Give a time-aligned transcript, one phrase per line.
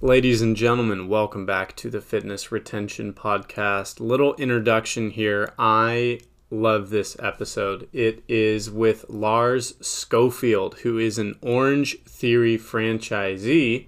[0.00, 4.00] Ladies and gentlemen, welcome back to the Fitness Retention Podcast.
[4.00, 5.54] Little introduction here.
[5.58, 6.20] I
[6.50, 7.88] love this episode.
[7.92, 13.86] It is with Lars Scofield, who is an Orange Theory franchisee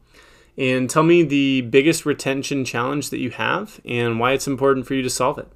[0.57, 4.93] and tell me the biggest retention challenge that you have and why it's important for
[4.93, 5.47] you to solve it.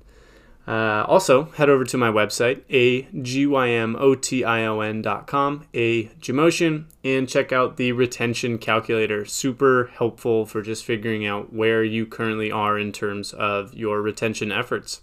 [0.68, 9.24] Uh, also, head over to my website, agymOTION.com, agmotion, and check out the retention calculator.
[9.24, 14.52] Super helpful for just figuring out where you currently are in terms of your retention
[14.52, 15.00] efforts.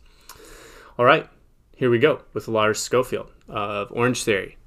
[0.99, 1.27] All right,
[1.75, 4.59] here we go with Lars Scofield of Orange Theory.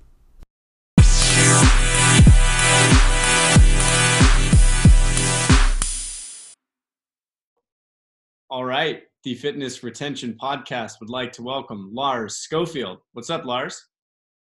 [8.57, 9.03] All right.
[9.23, 12.97] The Fitness Retention Podcast would like to welcome Lars Scofield.
[13.13, 13.79] What's up, Lars?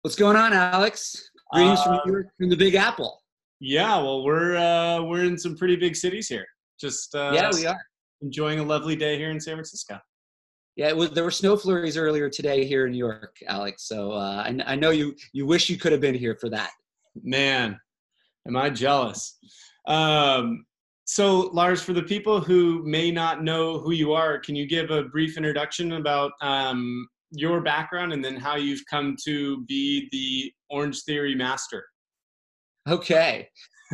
[0.03, 1.31] What's going on, Alex?
[1.53, 3.21] Greetings uh, from, from the Big Apple.
[3.59, 6.47] Yeah, well, we're uh, we're in some pretty big cities here.
[6.81, 7.77] Just uh, yeah, we are
[8.23, 9.99] enjoying a lovely day here in San Francisco.
[10.77, 13.89] Yeah, was, there were snow flurries earlier today here in New York, Alex.
[13.89, 16.71] So uh, I, I know you you wish you could have been here for that.
[17.25, 17.81] Man,
[18.47, 19.39] am I jealous?
[19.89, 20.67] Um,
[21.05, 24.91] so, Lars, for the people who may not know who you are, can you give
[24.91, 30.53] a brief introduction about um, your background and then how you've come to be the
[30.75, 31.85] Orange Theory master?
[32.89, 33.49] Okay.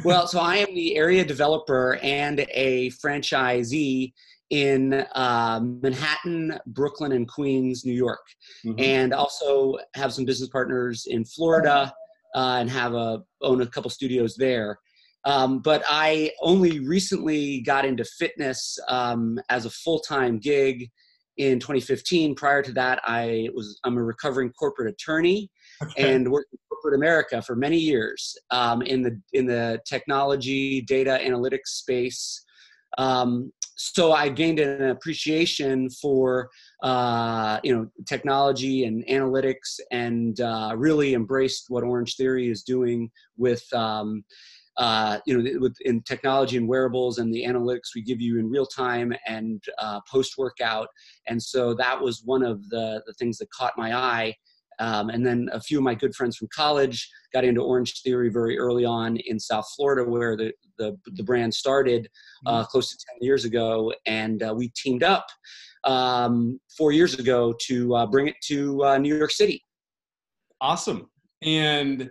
[0.04, 4.12] Well, so I am the area developer and a franchisee
[4.50, 8.20] in uh, Manhattan, Brooklyn, and Queens, New York,
[8.65, 8.78] mm-hmm.
[8.78, 11.93] and also have some business partners in Florida
[12.34, 14.78] uh, and have a own a couple studios there.
[15.25, 20.91] Um, but I only recently got into fitness um, as a full time gig
[21.36, 22.34] in 2015.
[22.34, 25.50] Prior to that, I was I'm a recovering corporate attorney
[25.82, 26.14] okay.
[26.14, 31.19] and worked in corporate America for many years um, in the in the technology data
[31.22, 32.44] analytics space.
[32.98, 36.50] Um, so I gained an appreciation for
[36.82, 43.10] uh, you know technology and analytics, and uh, really embraced what Orange Theory is doing
[43.38, 44.25] with um,
[44.76, 48.48] uh, you know, with in technology and wearables and the analytics we give you in
[48.48, 50.88] real time and uh, post workout.
[51.28, 54.34] And so that was one of the, the things that caught my eye.
[54.78, 58.31] Um, and then a few of my good friends from college got into Orange Theory
[58.31, 62.08] very early on in South Florida, where the, the, the brand started
[62.47, 62.70] uh, mm-hmm.
[62.70, 63.92] close to 10 years ago.
[64.06, 65.26] And uh, we teamed up
[65.84, 69.62] um, four years ago to uh, bring it to uh, New York City.
[70.62, 71.10] Awesome.
[71.42, 72.10] And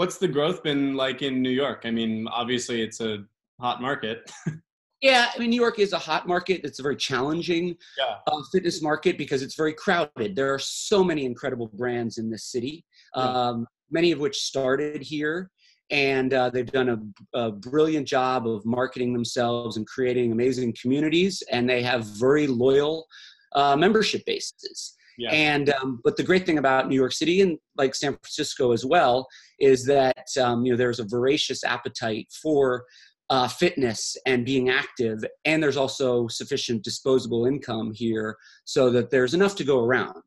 [0.00, 1.82] what's the growth been like in New York?
[1.84, 3.18] I mean, obviously it's a
[3.60, 4.32] hot market.
[5.02, 6.62] yeah, I mean, New York is a hot market.
[6.64, 8.14] It's a very challenging yeah.
[8.26, 10.34] uh, fitness market because it's very crowded.
[10.34, 12.82] There are so many incredible brands in this city,
[13.14, 13.24] yeah.
[13.24, 15.50] um, many of which started here.
[15.90, 16.88] And uh, they've done
[17.34, 21.42] a, a, brilliant job of marketing themselves and creating amazing communities.
[21.52, 23.06] And they have very loyal
[23.52, 24.96] uh, membership bases.
[25.20, 25.32] Yeah.
[25.32, 28.86] And um, but the great thing about New York City and like San Francisco as
[28.86, 29.28] well
[29.58, 32.84] is that um, you know there's a voracious appetite for
[33.28, 38.34] uh, fitness and being active, and there's also sufficient disposable income here
[38.64, 40.22] so that there's enough to go around.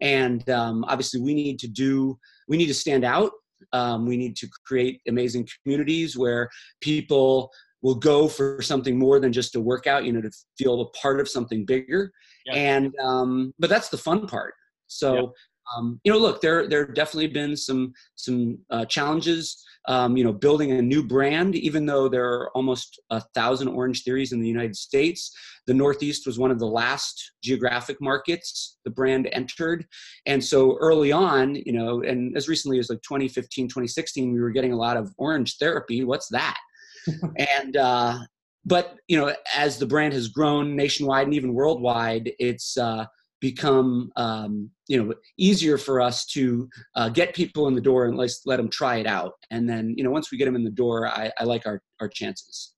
[0.00, 2.18] And um, obviously, we need to do
[2.48, 3.32] we need to stand out.
[3.74, 6.48] Um, we need to create amazing communities where
[6.80, 7.50] people
[7.82, 11.20] will go for something more than just a workout you know to feel a part
[11.20, 12.10] of something bigger
[12.46, 12.54] yeah.
[12.54, 14.54] and um, but that's the fun part
[14.86, 15.32] so
[15.76, 19.64] um, you know, look, there there definitely been some some uh, challenges.
[19.86, 24.02] Um, you know, building a new brand, even though there are almost a thousand Orange
[24.02, 25.34] Theories in the United States,
[25.66, 29.86] the Northeast was one of the last geographic markets the brand entered,
[30.26, 34.50] and so early on, you know, and as recently as like 2015, 2016, we were
[34.50, 36.04] getting a lot of Orange therapy.
[36.04, 36.58] What's that?
[37.36, 38.18] and uh,
[38.64, 43.06] but you know, as the brand has grown nationwide and even worldwide, it's uh,
[43.40, 48.16] become um, you know easier for us to uh, get people in the door and
[48.16, 49.32] let let them try it out.
[49.50, 51.82] And then you know, once we get them in the door, I, I like our
[52.00, 52.74] our chances.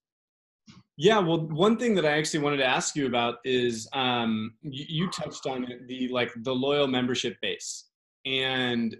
[0.97, 4.85] Yeah, well, one thing that I actually wanted to ask you about is um, you,
[4.87, 7.87] you touched on it, the like the loyal membership base,
[8.25, 8.95] and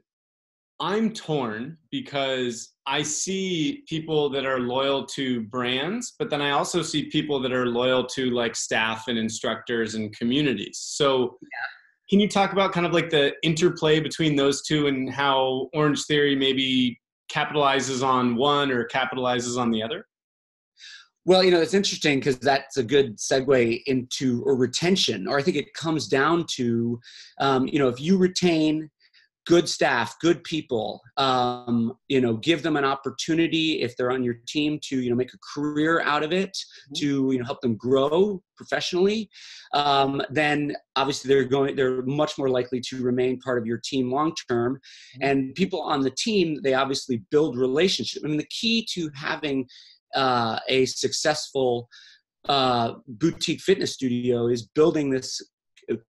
[0.81, 6.81] I'm torn because I see people that are loyal to brands, but then I also
[6.81, 10.79] see people that are loyal to like staff and instructors and communities.
[10.81, 11.47] So, yeah.
[12.09, 16.03] can you talk about kind of like the interplay between those two and how Orange
[16.05, 16.99] Theory maybe
[17.31, 20.07] capitalizes on one or capitalizes on the other?
[21.25, 25.43] Well, you know, it's interesting because that's a good segue into a retention, or I
[25.43, 26.99] think it comes down to,
[27.39, 28.89] um, you know, if you retain
[29.51, 34.37] good staff good people um, you know give them an opportunity if they're on your
[34.47, 36.93] team to you know make a career out of it mm-hmm.
[36.93, 39.29] to you know help them grow professionally
[39.73, 44.09] um, then obviously they're going they're much more likely to remain part of your team
[44.09, 45.27] long term mm-hmm.
[45.27, 49.67] and people on the team they obviously build relationship i mean the key to having
[50.15, 51.89] uh, a successful
[52.47, 55.41] uh, boutique fitness studio is building this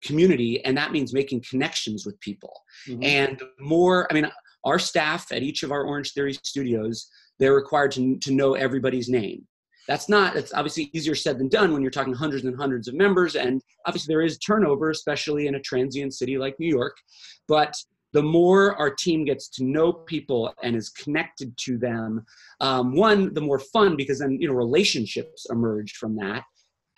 [0.04, 2.54] community and that means making connections with people
[2.88, 3.04] mm-hmm.
[3.04, 4.30] and more i mean
[4.66, 9.10] our staff at each of our orange theory studios they're required to, to know everybody's
[9.10, 9.46] name
[9.88, 12.94] that's not it's obviously easier said than done when you're talking hundreds and hundreds of
[12.94, 16.96] members and obviously there is turnover especially in a transient city like new york
[17.48, 17.74] but
[18.14, 22.26] the more our team gets to know people and is connected to them
[22.60, 26.44] um, one the more fun because then you know relationships emerge from that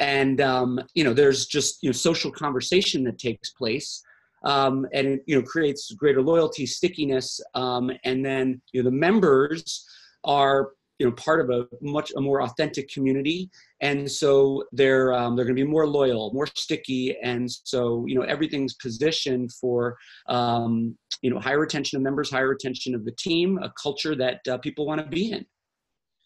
[0.03, 4.03] and um, you know there's just you know social conversation that takes place
[4.43, 9.85] um, and you know creates greater loyalty stickiness um, and then you know the members
[10.25, 13.49] are you know part of a much a more authentic community.
[13.81, 17.17] And so they're um, they're going to be more loyal more sticky.
[17.21, 19.97] And so you know everything's positioned for
[20.27, 24.47] um, you know higher retention of members higher retention of the team a culture that
[24.47, 25.45] uh, people want to be in.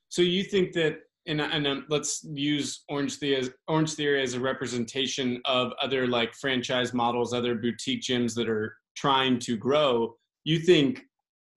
[0.10, 4.34] So you think that and, and um, let's use Orange Theory, as, Orange Theory as
[4.34, 10.16] a representation of other like franchise models, other boutique gyms that are trying to grow.
[10.46, 11.02] You think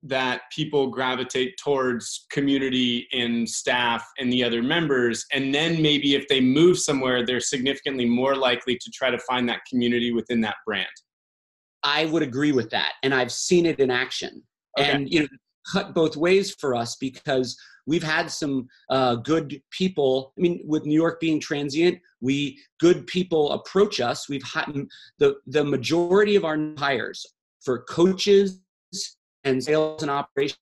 [0.02, 6.26] that people gravitate towards community and staff and the other members, and then maybe if
[6.28, 10.56] they move somewhere, they're significantly more likely to try to find that community within that
[10.66, 10.88] brand.
[11.82, 14.42] I would agree with that, and I've seen it in action.
[14.78, 14.90] Okay.
[14.90, 15.28] And you know,
[15.70, 20.32] cut both ways for us because we've had some uh, good people.
[20.38, 24.28] I mean, with New York being transient, we good people approach us.
[24.28, 24.86] We've had
[25.18, 27.26] the the majority of our hires
[27.60, 28.60] for coaches
[29.44, 30.58] and sales and operations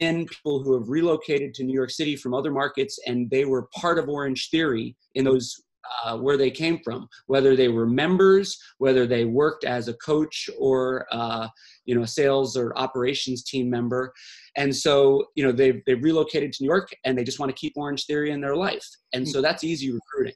[0.00, 3.68] and people who have relocated to New York City from other markets and they were
[3.74, 5.62] part of Orange Theory in those
[6.04, 10.48] uh, where they came from, whether they were members, whether they worked as a coach
[10.58, 11.48] or uh,
[11.84, 14.12] you know a sales or operations team member,
[14.56, 17.56] and so you know they've they've relocated to New York and they just want to
[17.56, 20.34] keep Orange Theory in their life, and so that's easy recruiting.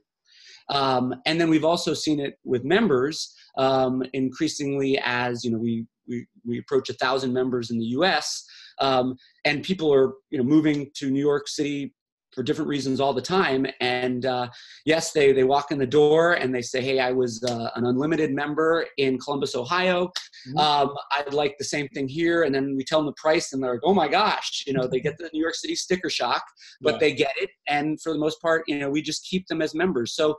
[0.71, 5.87] Um, and then we've also seen it with members um, increasingly as you know we
[6.09, 8.45] we, we approach a thousand members in the U.S.
[8.81, 11.95] Um, and people are you know moving to New York City
[12.39, 13.67] for different reasons all the time.
[13.81, 14.49] And uh,
[14.85, 17.85] yes, they they walk in the door and they say, "Hey, I was uh, an
[17.85, 20.07] unlimited member in Columbus, Ohio.
[20.47, 20.59] Mm-hmm.
[20.59, 23.61] Um, I'd like the same thing here." And then we tell them the price, and
[23.61, 26.45] they're like, "Oh my gosh!" You know, they get the New York City sticker shock,
[26.81, 26.99] but yeah.
[27.01, 27.51] they get it.
[27.67, 30.15] And for the most part, you know, we just keep them as members.
[30.15, 30.37] So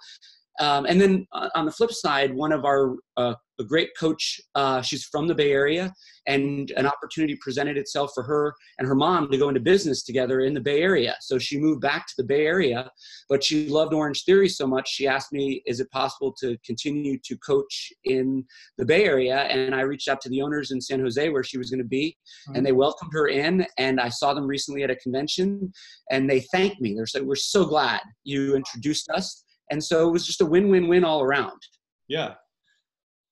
[0.60, 4.40] um, and then uh, on the flip side, one of our uh, a great coach,
[4.56, 5.94] uh, she's from the Bay Area,
[6.28, 10.42] and an opportunity presented itself for her and her mom to go into business together
[10.42, 11.16] in the Bay Area.
[11.20, 12.90] So she moved back to the Bay Area,
[13.28, 17.20] but she loved Orange Theory so much, she asked me, "Is it possible to continue
[17.26, 18.46] to coach in
[18.78, 21.58] the Bay Area?" And I reached out to the owners in San Jose where she
[21.58, 22.56] was going to be, mm-hmm.
[22.56, 23.66] and they welcomed her in.
[23.78, 25.72] And I saw them recently at a convention,
[26.12, 26.96] and they thanked me.
[26.96, 31.04] They said, "We're so glad you introduced us." And so it was just a win-win-win
[31.04, 31.62] all around.
[32.08, 32.36] Yeah.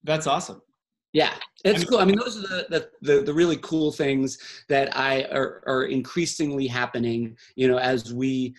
[0.04, 0.62] That's awesome.
[1.12, 1.32] Yeah,
[1.64, 1.98] it's cool.
[1.98, 5.84] I mean, those are the, the, the, the, really cool things that I are, are
[5.84, 8.54] increasingly happening, you know, as we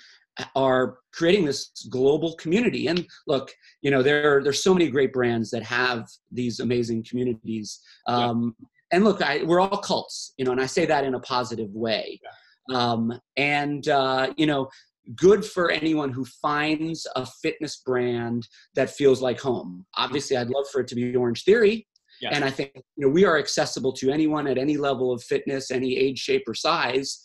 [0.56, 2.88] are creating this global community.
[2.88, 7.06] And look, you know, there are, there's so many great brands that have these amazing
[7.08, 7.82] communities.
[8.08, 8.68] Um, yeah.
[8.92, 11.70] And look, I, we're all cults, you know, and I say that in a positive
[11.72, 12.20] way.
[12.24, 12.32] Yeah.
[12.78, 14.70] Um, and uh, you know,
[15.16, 19.86] good for anyone who finds a fitness brand that feels like home.
[19.98, 21.88] Obviously, I'd love for it to be Orange Theory.
[22.22, 22.30] Yeah.
[22.34, 25.72] And I think you know we are accessible to anyone at any level of fitness,
[25.72, 27.24] any age, shape, or size.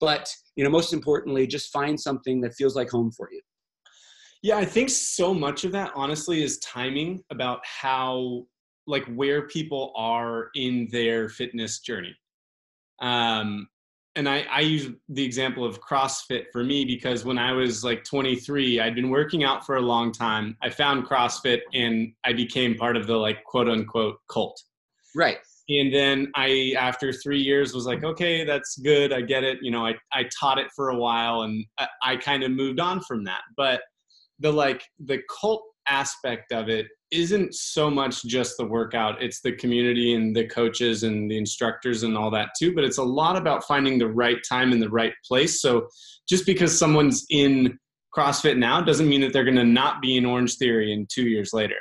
[0.00, 3.40] But you know, most importantly, just find something that feels like home for you.
[4.42, 8.44] Yeah, I think so much of that honestly is timing about how
[8.86, 12.14] like where people are in their fitness journey.
[13.00, 13.66] Um,
[14.16, 18.02] and I, I use the example of CrossFit for me because when I was like
[18.02, 20.56] 23, I'd been working out for a long time.
[20.62, 24.60] I found CrossFit and I became part of the like quote unquote cult.
[25.14, 25.36] Right.
[25.68, 29.12] And then I, after three years, was like, okay, that's good.
[29.12, 29.58] I get it.
[29.60, 32.80] You know, I, I taught it for a while and I, I kind of moved
[32.80, 33.42] on from that.
[33.56, 33.82] But
[34.38, 39.52] the like the cult aspect of it isn't so much just the workout it's the
[39.52, 43.36] community and the coaches and the instructors and all that too but it's a lot
[43.36, 45.60] about finding the right time in the right place.
[45.60, 45.88] So
[46.28, 47.78] just because someone's in
[48.16, 51.24] crossfit now doesn't mean that they're going to not be in orange theory in 2
[51.24, 51.76] years later.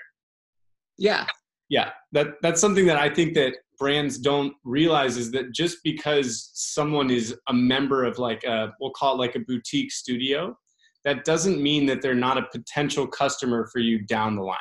[0.98, 1.26] Yeah.
[1.70, 6.50] Yeah that that's something that i think that brands don't realize is that just because
[6.54, 10.58] someone is a member of like a we'll call it like a boutique studio
[11.06, 14.58] that doesn't mean that they're not a potential customer for you down the line.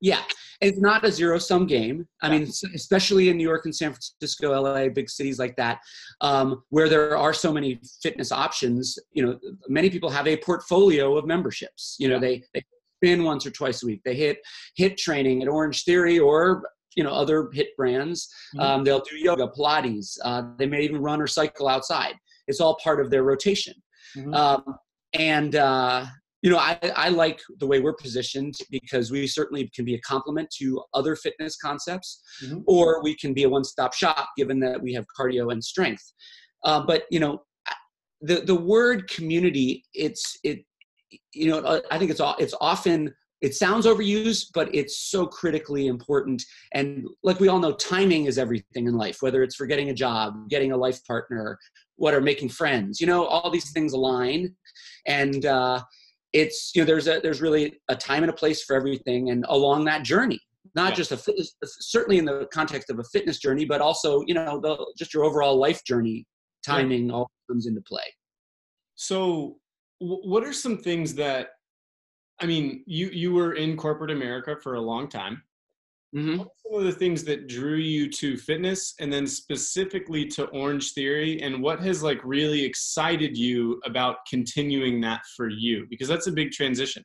[0.00, 0.22] Yeah,
[0.60, 2.06] it's not a zero sum game.
[2.22, 5.80] I mean, especially in New York and San Francisco, LA, big cities like that,
[6.20, 8.98] um, where there are so many fitness options.
[9.12, 9.38] You know,
[9.68, 11.96] many people have a portfolio of memberships.
[11.98, 12.62] You know, they they
[12.98, 14.02] spin once or twice a week.
[14.04, 14.36] They HIIT
[14.78, 16.62] HIIT training at Orange Theory or
[16.96, 18.28] you know other hit brands.
[18.54, 18.60] Mm-hmm.
[18.60, 20.16] Um, they'll do yoga, Pilates.
[20.24, 22.14] Uh, they may even run or cycle outside.
[22.46, 23.74] It's all part of their rotation.
[24.16, 24.34] Mm-hmm.
[24.34, 24.64] Um,
[25.14, 26.06] and uh,
[26.42, 30.00] you know I, I like the way we're positioned because we certainly can be a
[30.00, 32.60] complement to other fitness concepts mm-hmm.
[32.66, 36.12] or we can be a one-stop shop given that we have cardio and strength.
[36.64, 37.40] Uh, but you know
[38.20, 40.64] the the word community it's it
[41.32, 45.86] you know i think it's all it's often it sounds overused but it's so critically
[45.86, 46.42] important.
[46.74, 49.94] And like we all know timing is everything in life whether it's for getting a
[49.94, 51.58] job getting a life partner
[51.96, 54.54] what are making friends you know all these things align.
[55.06, 55.80] And uh,
[56.32, 59.44] it's you know there's a there's really a time and a place for everything and
[59.48, 60.38] along that journey
[60.74, 60.96] not yeah.
[60.96, 64.34] just a fitness uh, certainly in the context of a fitness journey but also you
[64.34, 66.26] know the, just your overall life journey
[66.64, 67.14] timing yeah.
[67.14, 68.02] all comes into play
[68.94, 69.56] so
[70.00, 71.48] what are some things that
[72.40, 75.42] i mean you you were in corporate america for a long time
[76.16, 76.38] Mm-hmm.
[76.38, 80.92] What some of the things that drew you to fitness and then specifically to Orange
[80.92, 85.86] Theory and what has like really excited you about continuing that for you?
[85.90, 87.04] Because that's a big transition.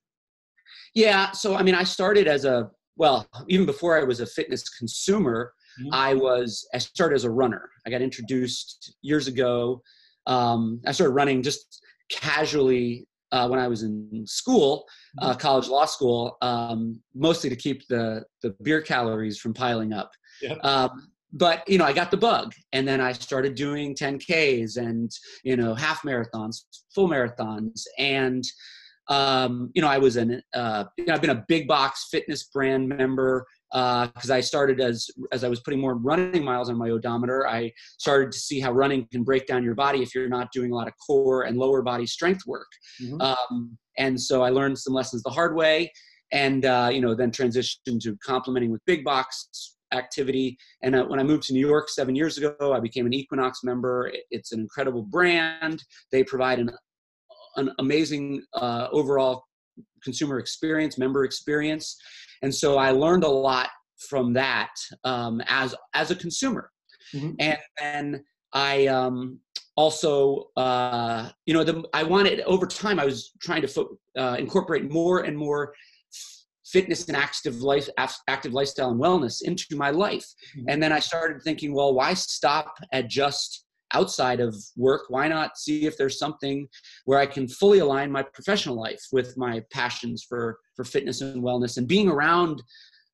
[0.96, 1.32] Yeah.
[1.32, 5.54] So, I mean, I started as a, well, even before I was a fitness consumer,
[5.82, 5.94] mm-hmm.
[5.94, 7.70] I was, I started as a runner.
[7.86, 9.82] I got introduced years ago.
[10.28, 14.86] Um, I started running just casually uh, when I was in school,
[15.20, 15.40] uh, mm-hmm.
[15.40, 20.12] college law school, um, mostly to keep the the beer calories from piling up.
[20.62, 25.12] Um, but you know, I got the bug, and then I started doing 10ks and
[25.44, 26.62] you know half marathons,
[26.94, 28.44] full marathons, and
[29.10, 32.44] um, you know, I was an uh, you know, I've been a big box fitness
[32.44, 36.78] brand member because uh, I started as as I was putting more running miles on
[36.78, 37.48] my odometer.
[37.48, 40.72] I started to see how running can break down your body if you're not doing
[40.72, 42.68] a lot of core and lower body strength work.
[43.02, 43.20] Mm-hmm.
[43.20, 45.92] Um, and so I learned some lessons the hard way,
[46.32, 50.56] and uh, you know then transitioned to complementing with big box activity.
[50.84, 53.64] And uh, when I moved to New York seven years ago, I became an Equinox
[53.64, 54.12] member.
[54.30, 55.84] It's an incredible brand.
[56.12, 56.70] They provide an
[57.56, 59.46] an amazing uh, overall
[60.04, 61.98] consumer experience, member experience.
[62.42, 63.70] And so I learned a lot
[64.10, 64.72] from that
[65.04, 66.72] um, as as a consumer.
[67.14, 67.32] Mm-hmm.
[67.40, 69.40] And then I um,
[69.76, 73.00] also, uh, you know, the, I wanted over time.
[73.00, 75.74] I was trying to fo- uh, incorporate more and more
[76.66, 77.88] fitness and active life,
[78.28, 80.26] active lifestyle and wellness into my life.
[80.58, 80.70] Mm-hmm.
[80.70, 85.58] And then I started thinking, well, why stop at just outside of work why not
[85.58, 86.68] see if there's something
[87.06, 91.44] where i can fully align my professional life with my passions for for fitness and
[91.44, 92.62] wellness and being around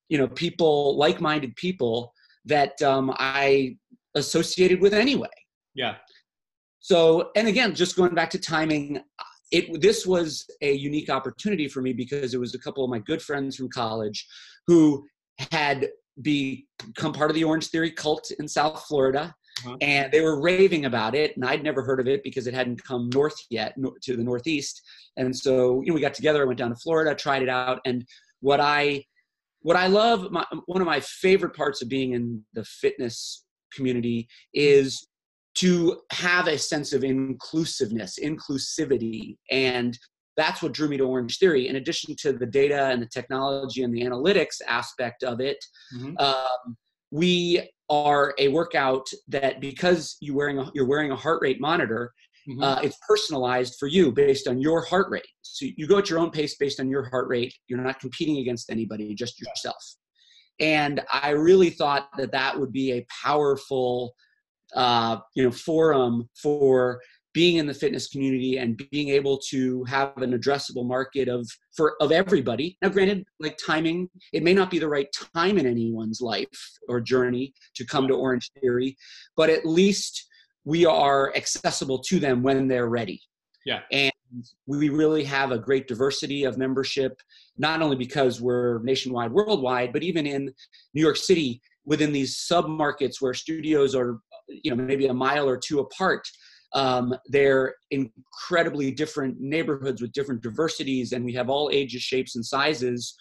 [0.08, 2.12] you know people like-minded people
[2.44, 3.76] that um, i
[4.14, 5.28] associated with anyway.
[5.74, 5.96] Yeah.
[6.80, 9.00] So and again just going back to timing
[9.52, 12.98] it this was a unique opportunity for me because it was a couple of my
[13.00, 14.26] good friends from college
[14.66, 15.04] who
[15.50, 15.88] had
[16.22, 19.76] become part of the orange theory cult in south florida uh-huh.
[19.80, 22.82] and they were raving about it and i'd never heard of it because it hadn't
[22.84, 24.82] come north yet to the northeast
[25.16, 27.80] and so you know we got together i went down to florida tried it out
[27.84, 28.04] and
[28.40, 29.02] what i
[29.62, 34.28] what i love my, one of my favorite parts of being in the fitness community
[34.54, 35.06] is
[35.54, 39.98] to have a sense of inclusiveness inclusivity and
[40.36, 41.68] that's what drew me to Orange Theory.
[41.68, 45.62] In addition to the data and the technology and the analytics aspect of it,
[45.94, 46.16] mm-hmm.
[46.18, 46.76] um,
[47.10, 52.12] we are a workout that because you wearing a, you're wearing a heart rate monitor,
[52.48, 52.62] mm-hmm.
[52.62, 55.26] uh, it's personalized for you based on your heart rate.
[55.42, 57.52] So you go at your own pace based on your heart rate.
[57.66, 59.82] You're not competing against anybody, just yourself.
[60.60, 64.14] And I really thought that that would be a powerful,
[64.76, 67.00] uh, you know, forum for
[67.32, 71.94] being in the fitness community and being able to have an addressable market of for
[72.00, 72.76] of everybody.
[72.82, 76.48] Now granted like timing it may not be the right time in anyone's life
[76.88, 78.96] or journey to come to orange theory
[79.36, 80.26] but at least
[80.64, 83.20] we are accessible to them when they're ready.
[83.64, 83.80] Yeah.
[83.90, 84.12] And
[84.66, 87.20] we really have a great diversity of membership
[87.58, 90.52] not only because we're nationwide worldwide but even in
[90.94, 95.48] new york city within these sub markets where studios are you know maybe a mile
[95.48, 96.28] or two apart
[96.72, 102.44] um, they're incredibly different neighborhoods with different diversities, and we have all ages, shapes, and
[102.44, 103.16] sizes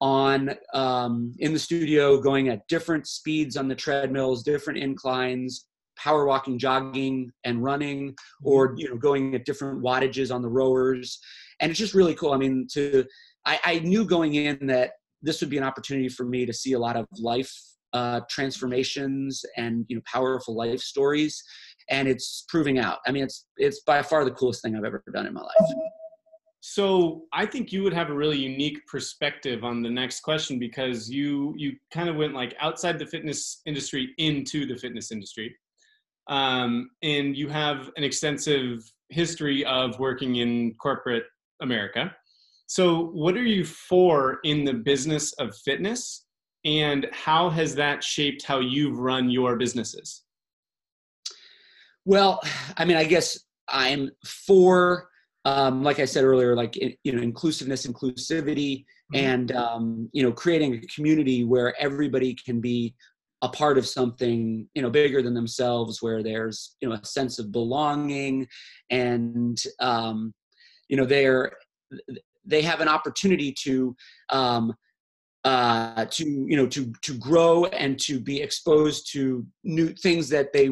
[0.00, 6.26] on um, in the studio going at different speeds on the treadmills, different inclines, power
[6.26, 11.18] walking, jogging, and running, or you know going at different wattages on the rowers,
[11.60, 12.32] and it's just really cool.
[12.32, 13.04] I mean, to
[13.46, 16.72] I, I knew going in that this would be an opportunity for me to see
[16.72, 17.52] a lot of life
[17.92, 21.42] uh, transformations and you know powerful life stories
[21.90, 22.98] and it's proving out.
[23.06, 25.72] I mean, it's it's by far the coolest thing I've ever done in my life.
[26.64, 31.10] So I think you would have a really unique perspective on the next question because
[31.10, 35.56] you you kind of went like outside the fitness industry into the fitness industry,
[36.28, 41.24] um, and you have an extensive history of working in corporate
[41.60, 42.14] America.
[42.68, 46.26] So what are you for in the business of fitness,
[46.64, 50.21] and how has that shaped how you've run your businesses?
[52.04, 52.40] Well,
[52.76, 55.08] I mean, I guess I'm for,
[55.44, 59.16] um, like I said earlier, like you know, inclusiveness, inclusivity, mm-hmm.
[59.16, 62.94] and um, you know, creating a community where everybody can be
[63.42, 67.40] a part of something you know bigger than themselves where there's you know a sense
[67.40, 68.46] of belonging
[68.90, 70.32] and um,
[70.88, 71.52] you know they're
[72.44, 73.94] they have an opportunity to
[74.30, 74.72] um,
[75.44, 80.52] uh, to you know to to grow and to be exposed to new things that
[80.52, 80.70] they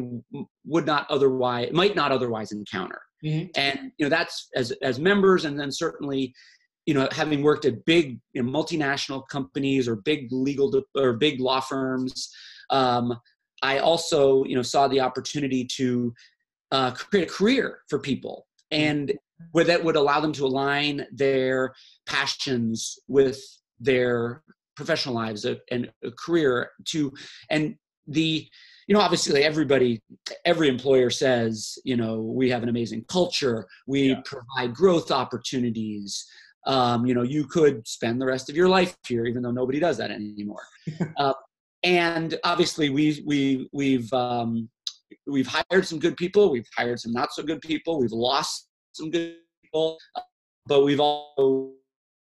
[0.65, 3.47] would not otherwise might not otherwise encounter mm-hmm.
[3.55, 6.33] and you know that's as as members and then certainly
[6.85, 11.41] you know having worked at big you know, multinational companies or big legal or big
[11.41, 12.29] law firms
[12.69, 13.13] um,
[13.63, 16.13] i also you know saw the opportunity to
[16.71, 18.83] uh, create a career for people mm-hmm.
[18.83, 19.13] and
[19.51, 21.73] where that would allow them to align their
[22.05, 23.41] passions with
[23.81, 24.43] their
[24.81, 27.11] professional lives and a career to
[27.51, 27.75] and
[28.07, 28.47] the
[28.87, 30.01] you know obviously everybody
[30.43, 34.21] every employer says you know we have an amazing culture we yeah.
[34.25, 36.25] provide growth opportunities
[36.65, 39.79] um, you know you could spend the rest of your life here even though nobody
[39.79, 40.63] does that anymore
[41.17, 41.33] uh,
[41.83, 44.67] and obviously we we we've um,
[45.27, 49.11] we've hired some good people we've hired some not so good people we've lost some
[49.11, 49.97] good people
[50.65, 51.71] but we've also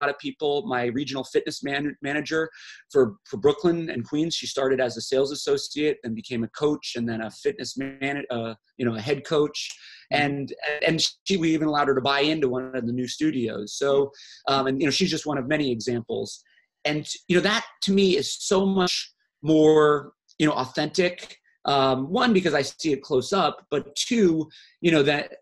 [0.01, 0.65] of people.
[0.67, 2.49] My regional fitness man, manager
[2.91, 6.93] for, for Brooklyn and Queens, she started as a sales associate and became a coach
[6.95, 9.69] and then a fitness man, uh, you know, a head coach.
[10.13, 10.23] Mm-hmm.
[10.23, 10.53] And,
[10.85, 13.73] and she, we even allowed her to buy into one of the new studios.
[13.75, 14.11] So,
[14.47, 16.43] um, and, you know, she's just one of many examples.
[16.85, 21.37] And, you know, that to me is so much more, you know, authentic.
[21.65, 24.47] Um, one because I see it close up, but two,
[24.79, 25.33] you know that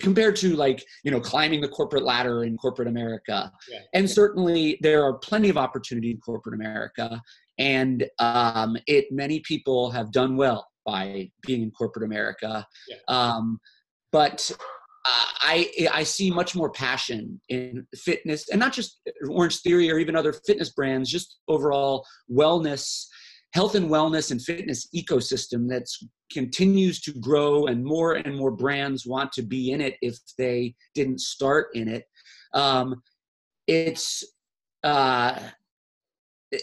[0.00, 3.78] compared to like you know climbing the corporate ladder in corporate america yeah.
[3.94, 7.20] and certainly there are plenty of opportunity in corporate america
[7.58, 12.96] and um, it many people have done well by being in corporate america yeah.
[13.08, 13.60] um,
[14.12, 14.50] but
[15.06, 19.98] uh, I I see much more passion in fitness, and not just Orange Theory or
[19.98, 23.06] even other fitness brands, just overall wellness
[23.52, 25.84] health and wellness and fitness ecosystem that
[26.32, 30.74] continues to grow and more and more brands want to be in it if they
[30.94, 32.04] didn't start in it
[32.54, 33.02] um,
[33.66, 34.24] it's
[34.84, 35.38] uh,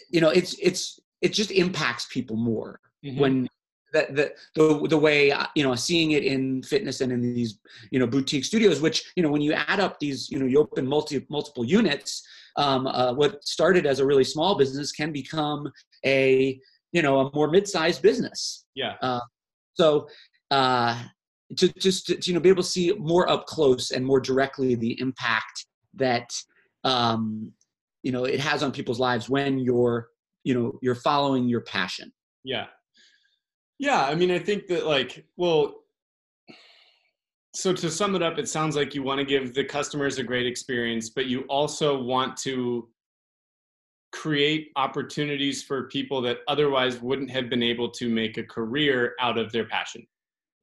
[0.09, 3.19] you know it's it's it just impacts people more mm-hmm.
[3.19, 3.47] when
[3.93, 7.59] that the, the the way you know seeing it in fitness and in these
[7.91, 10.59] you know boutique studios which you know when you add up these you know you
[10.59, 15.71] open multi multiple units um, uh, what started as a really small business can become
[16.05, 16.59] a
[16.91, 19.19] you know a more mid-sized business yeah uh,
[19.75, 20.07] So
[20.51, 21.03] uh,
[21.57, 24.75] to just to, you know be able to see more up close and more directly
[24.75, 26.29] the impact that
[26.83, 27.51] um,
[28.03, 30.09] you know it has on people's lives when you're
[30.43, 32.11] you know you're following your passion.
[32.43, 32.67] Yeah,
[33.79, 34.05] yeah.
[34.05, 35.75] I mean, I think that like well.
[37.53, 40.23] So to sum it up, it sounds like you want to give the customers a
[40.23, 42.87] great experience, but you also want to
[44.11, 49.37] create opportunities for people that otherwise wouldn't have been able to make a career out
[49.37, 50.05] of their passion.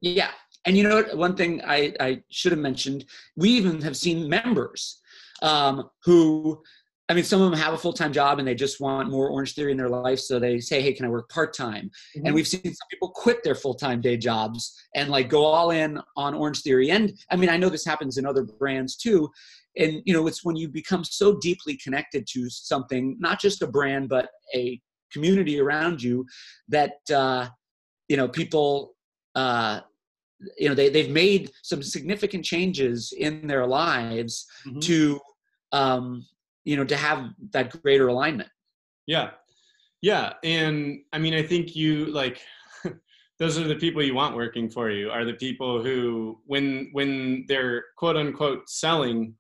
[0.01, 0.31] Yeah.
[0.67, 1.17] And you know what?
[1.17, 3.05] One thing I, I should have mentioned,
[3.37, 5.01] we even have seen members
[5.43, 6.63] um, who,
[7.09, 9.29] I mean, some of them have a full time job and they just want more
[9.29, 10.21] Orange Theory in their life.
[10.21, 11.91] So they say, hey, can I work part time?
[12.17, 12.27] Mm-hmm.
[12.27, 15.71] And we've seen some people quit their full time day jobs and like go all
[15.71, 16.91] in on Orange Theory.
[16.91, 19.31] And I mean, I know this happens in other brands too
[19.77, 23.67] and you know it's when you become so deeply connected to something not just a
[23.67, 24.81] brand but a
[25.13, 26.27] community around you
[26.69, 27.49] that uh,
[28.09, 28.95] you know people
[29.35, 29.81] uh,
[30.59, 34.81] you know they, they've made some significant changes in their lives mm-hmm.
[34.81, 35.21] to
[35.73, 36.27] um,
[36.65, 38.49] you know to have that greater alignment.
[39.07, 39.31] Yeah.
[40.03, 40.35] Yeah.
[40.43, 42.41] And i mean i think you like
[43.39, 47.45] those are the people you want working for you are the people who when when
[47.49, 49.35] they're quote unquote selling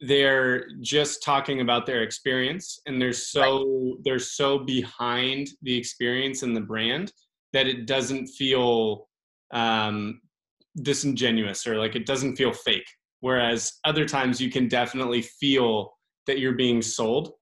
[0.00, 3.94] they're just talking about their experience and they're so right.
[4.04, 7.12] they're so behind the experience and the brand
[7.52, 9.08] that it doesn't feel
[9.52, 10.20] um,
[10.82, 12.86] disingenuous or like it doesn't feel fake
[13.20, 15.92] whereas other times you can definitely feel
[16.26, 17.32] that you're being sold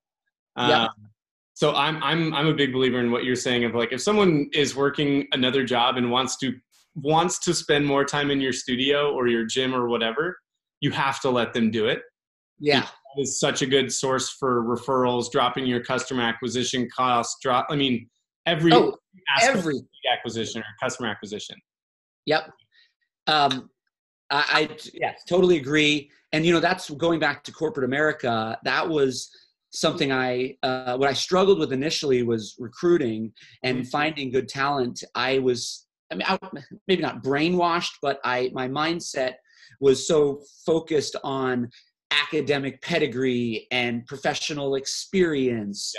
[0.56, 0.84] yeah.
[0.84, 0.88] Um,
[1.54, 4.48] so i'm i'm i'm a big believer in what you're saying of like if someone
[4.52, 6.52] is working another job and wants to
[6.96, 10.36] wants to spend more time in your studio or your gym or whatever
[10.80, 12.00] you have to let them do it
[12.60, 12.86] yeah.
[13.16, 18.08] Is such a good source for referrals, dropping your customer acquisition costs, drop I mean
[18.46, 18.96] every oh,
[19.42, 19.80] every
[20.12, 21.56] acquisition or customer acquisition.
[22.26, 22.50] Yep.
[23.26, 23.70] Um
[24.30, 26.10] I, I yeah, totally agree.
[26.32, 29.30] And you know, that's going back to corporate America, that was
[29.70, 33.88] something I uh, what I struggled with initially was recruiting and mm-hmm.
[33.88, 35.02] finding good talent.
[35.14, 36.38] I was I mean I,
[36.86, 39.34] maybe not brainwashed, but I my mindset
[39.80, 41.68] was so focused on
[42.10, 45.94] academic pedigree and professional experience.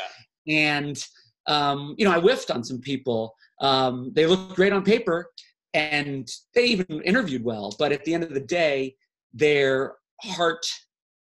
[0.45, 0.77] Yeah.
[0.77, 1.05] And,
[1.47, 3.35] um, you know, I whiffed on some people.
[3.61, 5.29] Um, they looked great on paper
[5.73, 7.75] and they even interviewed well.
[7.77, 8.95] But at the end of the day,
[9.33, 10.65] their heart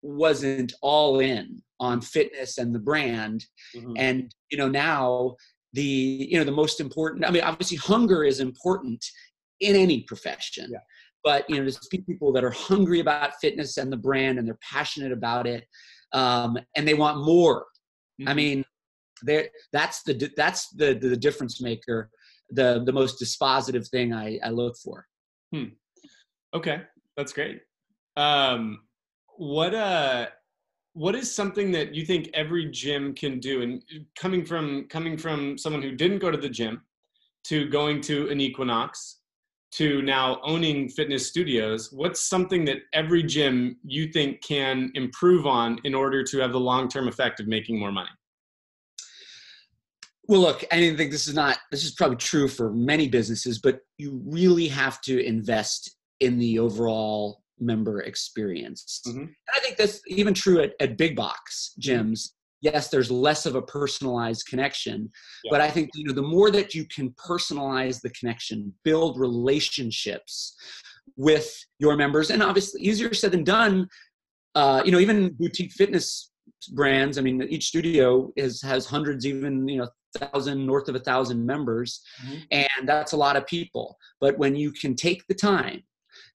[0.01, 3.45] wasn't all in on fitness and the brand.
[3.75, 3.93] Mm-hmm.
[3.97, 5.35] And, you know, now
[5.73, 9.05] the, you know, the most important, I mean, obviously hunger is important
[9.59, 10.69] in any profession.
[10.71, 10.79] Yeah
[11.23, 14.47] but you know to speak people that are hungry about fitness and the brand and
[14.47, 15.65] they're passionate about it
[16.13, 17.65] um, and they want more.
[18.19, 18.29] Mm-hmm.
[18.29, 18.65] i mean
[19.71, 22.09] that's the that's the, the difference maker
[22.49, 25.05] the the most dispositive thing i i look for.
[25.53, 25.73] Hmm.
[26.53, 26.83] okay.
[27.17, 27.61] That's great.
[28.17, 28.81] Um
[29.37, 30.27] what uh
[30.93, 33.61] what is something that you think every gym can do?
[33.61, 33.83] And
[34.17, 36.81] coming from coming from someone who didn't go to the gym
[37.45, 39.20] to going to an equinox
[39.71, 45.79] to now owning fitness studios, what's something that every gym you think can improve on
[45.83, 48.09] in order to have the long term effect of making more money?
[50.27, 53.79] Well, look, I think this is not, this is probably true for many businesses, but
[53.97, 59.01] you really have to invest in the overall member experience.
[59.07, 59.19] Mm-hmm.
[59.19, 62.29] And I think that's even true at, at big box gyms
[62.61, 65.09] yes there's less of a personalized connection
[65.43, 65.49] yeah.
[65.51, 70.55] but i think you know the more that you can personalize the connection build relationships
[71.17, 73.87] with your members and obviously easier said than done
[74.55, 76.31] uh, you know even boutique fitness
[76.73, 80.99] brands i mean each studio is has hundreds even you know thousand north of a
[80.99, 82.39] thousand members mm-hmm.
[82.51, 85.81] and that's a lot of people but when you can take the time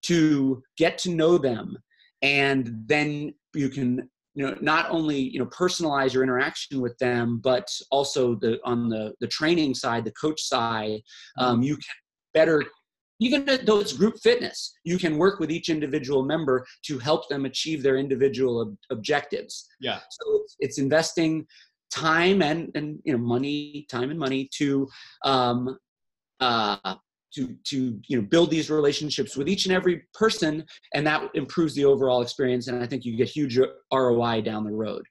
[0.03, 1.77] to get to know them
[2.23, 7.40] and then you can you know not only you know personalize your interaction with them
[7.42, 11.01] but also the on the the training side the coach side
[11.38, 11.96] um, you can
[12.35, 12.62] better
[13.18, 17.46] even though it's group fitness you can work with each individual member to help them
[17.46, 19.66] achieve their individual ob- objectives.
[19.81, 20.01] Yeah.
[20.11, 21.46] So it's, it's, investing
[21.90, 24.87] time and and you know money time and money to
[25.25, 25.79] um
[26.40, 26.96] uh
[27.37, 31.75] to to you know build these relationships with each and every person and that improves
[31.75, 33.59] the overall experience and i think you get huge
[33.92, 35.05] roi down the road.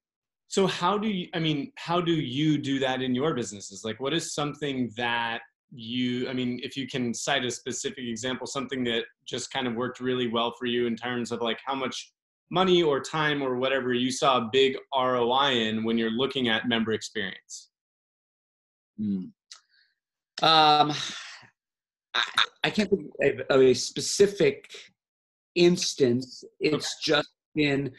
[0.48, 3.84] So how do you i mean how do you do that in your businesses?
[3.84, 8.46] Like what is something that you i mean if you can cite a specific example
[8.48, 11.76] something that just kind of worked really well for you in terms of like how
[11.76, 12.14] much
[12.52, 16.68] money or time or whatever you saw a big roi in when you're looking at
[16.68, 17.72] member experience?
[19.02, 19.32] Mm.
[20.44, 20.94] um
[22.16, 22.22] I,
[22.64, 24.72] I can't think of a specific
[25.54, 26.44] instance.
[26.60, 27.12] It's okay.
[27.14, 27.92] just been,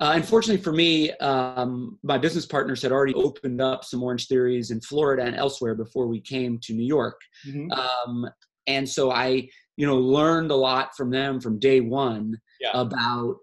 [0.00, 4.70] uh, unfortunately for me, um, my business partners had already opened up some Orange Theories
[4.70, 7.20] in Florida and elsewhere before we came to New York.
[7.46, 7.70] Mm-hmm.
[7.72, 8.28] Um,
[8.66, 12.72] and so I, you know, learned a lot from them from day one yeah.
[12.74, 13.40] about,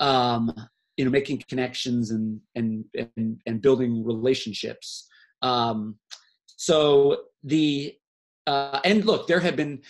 [0.00, 0.52] um,
[0.96, 2.84] you know, making connections and, and,
[3.16, 5.08] and, and building relationships.
[5.42, 5.98] Um,
[6.56, 7.94] so the,
[8.46, 9.80] uh, and look, there have been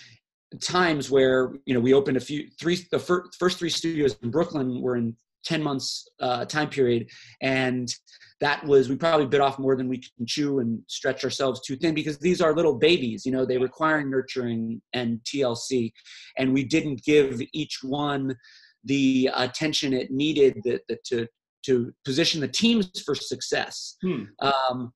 [0.60, 4.30] times where you know we opened a few three the fir- first three studios in
[4.30, 7.10] brooklyn were in 10 months uh, time period.
[7.40, 7.94] And
[8.40, 11.76] that was we probably bit off more than we can chew and stretch ourselves too
[11.76, 15.92] thin because these are little babies you know they require nurturing and tlc
[16.36, 18.36] and we didn't give each one
[18.82, 21.26] the attention it needed that, that to
[21.64, 23.96] to position the teams for success.
[24.02, 24.24] Hmm.
[24.40, 24.92] um,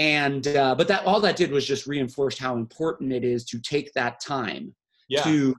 [0.00, 3.60] and uh, but that all that did was just reinforce how important it is to
[3.60, 4.74] take that time
[5.10, 5.22] yeah.
[5.22, 5.54] to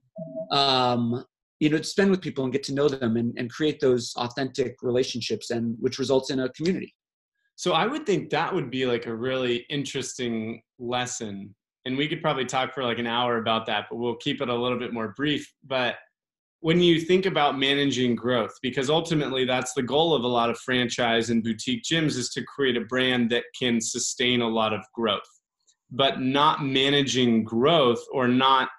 [0.50, 1.24] um,
[1.60, 4.78] you know spend with people and get to know them and, and create those authentic
[4.82, 6.94] relationships and which results in a community.
[7.56, 11.54] So i would think that would be like a really interesting lesson.
[11.86, 14.50] And we could probably talk for like an hour about that but we'll keep it
[14.50, 15.54] a little bit more brief.
[15.68, 15.98] But
[16.62, 20.58] when you think about managing growth because ultimately that's the goal of a lot of
[20.60, 24.82] franchise and boutique gyms is to create a brand that can sustain a lot of
[24.94, 25.22] growth.
[25.90, 28.70] But not managing growth or not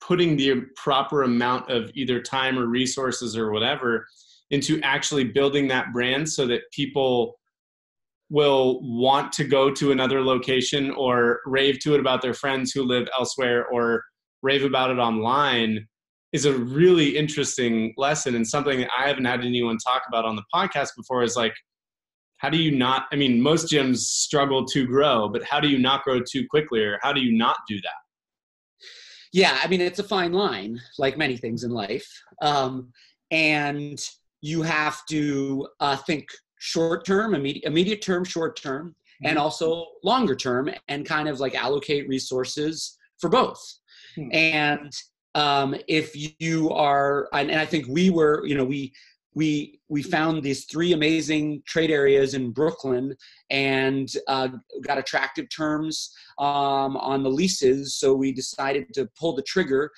[0.00, 4.06] putting the proper amount of either time or resources or whatever
[4.50, 7.38] into actually building that brand so that people
[8.28, 12.82] will want to go to another location or rave to it about their friends who
[12.82, 14.02] live elsewhere or
[14.42, 15.86] rave about it online
[16.32, 20.36] is a really interesting lesson and something that I haven't had anyone talk about on
[20.36, 21.54] the podcast before is like
[22.38, 25.78] how do you not I mean most gyms struggle to grow but how do you
[25.78, 28.00] not grow too quickly or how do you not do that
[29.32, 32.08] yeah, I mean, it's a fine line, like many things in life.
[32.42, 32.92] Um,
[33.30, 34.00] and
[34.40, 39.28] you have to uh, think short term, immediate, immediate term, short term, mm-hmm.
[39.28, 43.62] and also longer term, and kind of like allocate resources for both.
[44.18, 44.34] Mm-hmm.
[44.34, 44.92] And
[45.34, 48.92] um, if you are, and, and I think we were, you know, we
[49.34, 53.14] we we found these three amazing trade areas in Brooklyn
[53.48, 54.48] and uh,
[54.82, 57.94] got attractive terms um, on the leases.
[57.94, 59.90] So we decided to pull the trigger,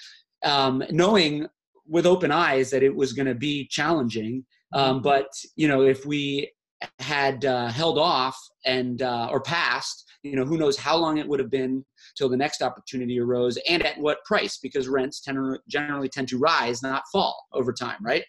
[0.45, 1.47] um, knowing
[1.87, 4.45] with open eyes that it was going to be challenging.
[4.75, 5.03] Um, mm-hmm.
[5.03, 6.51] but you know, if we
[6.99, 11.27] had uh, held off and uh, or passed, you know, who knows how long it
[11.27, 11.85] would have been
[12.17, 14.59] till the next opportunity arose, and at what price?
[14.63, 18.25] Because rents tend to, generally tend to rise, not fall over time, right?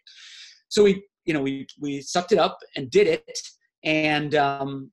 [0.74, 3.40] so we you know we we sucked it up and did it
[3.84, 4.92] and um,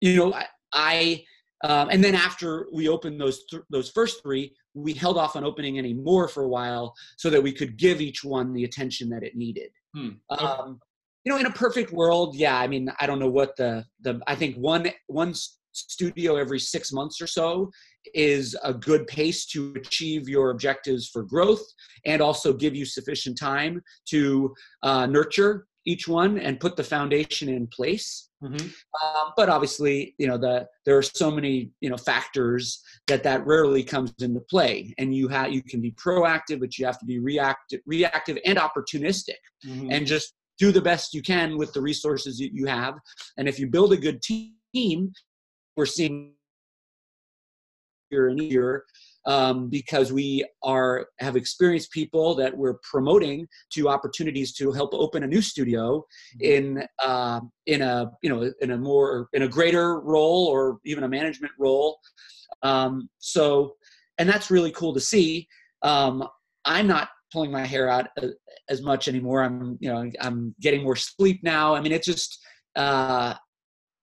[0.00, 1.24] you know i, I
[1.62, 5.44] um, and then after we opened those th- those first three we held off on
[5.44, 9.08] opening any more for a while so that we could give each one the attention
[9.10, 10.10] that it needed hmm.
[10.32, 10.44] okay.
[10.44, 10.80] um,
[11.24, 14.20] you know in a perfect world yeah i mean i don't know what the the
[14.26, 15.32] i think one one
[15.72, 17.70] studio every six months or so
[18.14, 21.62] is a good pace to achieve your objectives for growth
[22.06, 27.48] and also give you sufficient time to uh, nurture each one and put the foundation
[27.48, 28.66] in place mm-hmm.
[28.66, 33.44] um, but obviously you know the there are so many you know factors that that
[33.46, 37.06] rarely comes into play and you have you can be proactive but you have to
[37.06, 39.90] be reactive reactive and opportunistic mm-hmm.
[39.90, 42.94] and just do the best you can with the resources that you have
[43.38, 45.12] and if you build a good team
[45.76, 46.34] we're seeing
[48.10, 48.84] year and year
[49.26, 55.22] um, because we are have experienced people that we're promoting to opportunities to help open
[55.22, 56.04] a new studio
[56.40, 56.78] mm-hmm.
[56.78, 61.04] in uh, in a you know in a more in a greater role or even
[61.04, 61.98] a management role.
[62.62, 63.74] Um, so,
[64.18, 65.46] and that's really cool to see.
[65.82, 66.26] Um,
[66.64, 68.08] I'm not pulling my hair out
[68.68, 69.42] as much anymore.
[69.42, 71.74] I'm you know I'm getting more sleep now.
[71.74, 72.38] I mean, it's just
[72.76, 73.34] uh,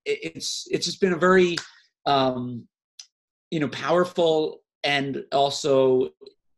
[0.07, 1.57] it's it's just been a very
[2.05, 2.67] um,
[3.51, 6.09] you know powerful and also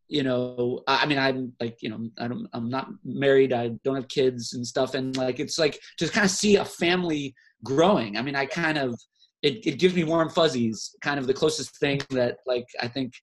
[0.08, 3.54] you know i mean i'm like you know i don't i'm not married.
[3.54, 4.96] I don't have kids and stuff.
[4.96, 8.18] And like it's like to kind of see a family growing.
[8.18, 9.00] I mean i kind of
[9.42, 13.14] it, it gives me warm fuzzies kind of the closest thing that like i think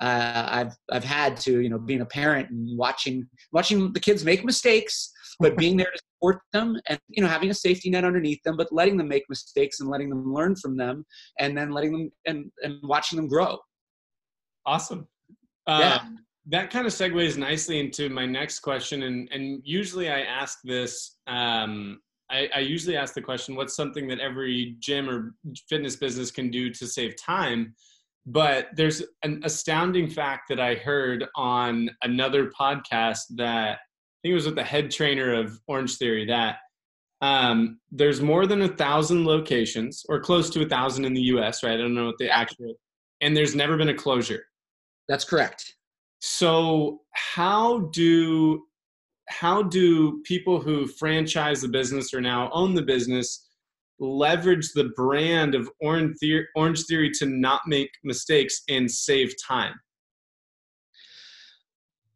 [0.00, 4.24] uh, I've I've had to you know being a parent and watching watching the kids
[4.24, 8.04] make mistakes, but being there to support them and you know having a safety net
[8.04, 11.04] underneath them, but letting them make mistakes and letting them learn from them,
[11.38, 13.58] and then letting them and and watching them grow.
[14.66, 15.08] Awesome.
[15.66, 16.08] Uh, yeah.
[16.46, 21.16] That kind of segues nicely into my next question, and and usually I ask this.
[21.26, 22.00] Um,
[22.30, 25.34] I, I usually ask the question, "What's something that every gym or
[25.68, 27.74] fitness business can do to save time?"
[28.26, 33.78] but there's an astounding fact that I heard on another podcast that
[34.22, 36.56] think it was with the head trainer of Orange Theory that
[37.22, 41.62] um, there's more than a thousand locations or close to a thousand in the US,
[41.62, 41.74] right?
[41.74, 42.74] I don't know what the actual,
[43.20, 44.44] and there's never been a closure.
[45.08, 45.74] That's correct.
[46.20, 48.64] So how do
[49.28, 53.46] how do people who franchise the business or now own the business
[54.00, 59.74] leverage the brand of Orange Theory, Orange Theory to not make mistakes and save time?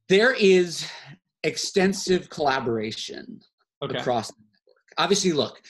[0.09, 0.87] There is
[1.45, 3.41] extensive collaboration
[3.83, 3.99] okay.
[3.99, 4.95] across the network.
[4.99, 5.63] Obviously, look,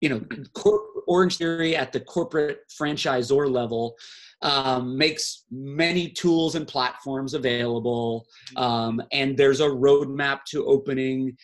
[0.00, 0.20] you know,
[0.54, 3.96] cor- Orangetheory at the corporate franchisor level
[4.42, 11.36] um, makes many tools and platforms available, um, and there's a roadmap to opening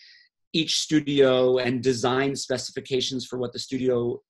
[0.53, 4.21] each studio and design specifications for what the studio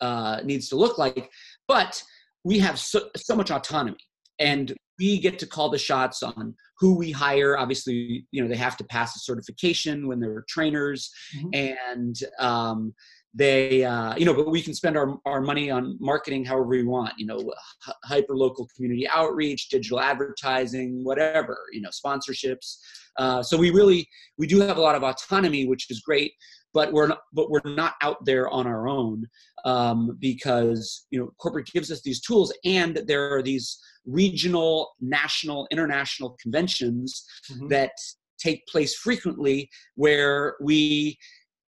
[0.00, 1.30] uh, needs to look like.
[1.68, 2.02] But
[2.44, 3.96] we have so, so much autonomy,
[4.40, 7.56] and we get to call the shots on who we hire.
[7.56, 11.48] Obviously, you know they have to pass a certification when they're trainers, mm-hmm.
[11.54, 12.94] and um,
[13.32, 16.82] they uh, you know but we can spend our, our money on marketing however we
[16.82, 22.78] want you know h- hyper local community outreach digital advertising whatever you know sponsorships
[23.18, 26.32] uh, so we really we do have a lot of autonomy which is great
[26.74, 29.24] but we're not but we're not out there on our own
[29.64, 35.66] um, because you know corporate gives us these tools and there are these regional national
[35.70, 37.68] international conventions mm-hmm.
[37.68, 37.92] that
[38.38, 41.18] take place frequently where we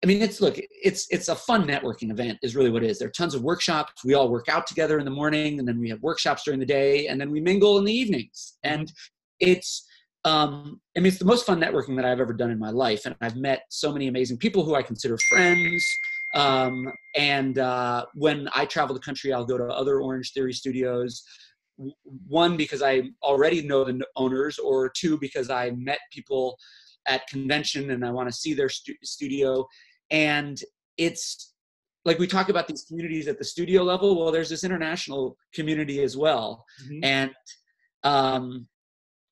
[0.03, 2.99] I mean, it's look, it's it's a fun networking event, is really what it is.
[2.99, 4.05] There are tons of workshops.
[4.05, 6.67] We all work out together in the morning, and then we have workshops during the
[6.67, 8.59] day, and then we mingle in the evenings.
[8.65, 8.93] And
[9.39, 9.87] it's,
[10.25, 13.07] um, I mean, it's the most fun networking that I've ever done in my life,
[13.07, 15.87] and I've met so many amazing people who I consider friends.
[16.35, 21.23] Um, and uh, when I travel the country, I'll go to other Orangetheory studios.
[22.29, 26.59] One because I already know the owners, or two because I met people
[27.07, 29.67] at convention and I want to see their stu- studio.
[30.11, 30.61] And
[30.97, 31.53] it's
[32.05, 36.03] like we talk about these communities at the studio level well there's this international community
[36.03, 36.65] as well.
[36.85, 37.05] Mm-hmm.
[37.05, 37.31] and
[38.05, 38.67] um,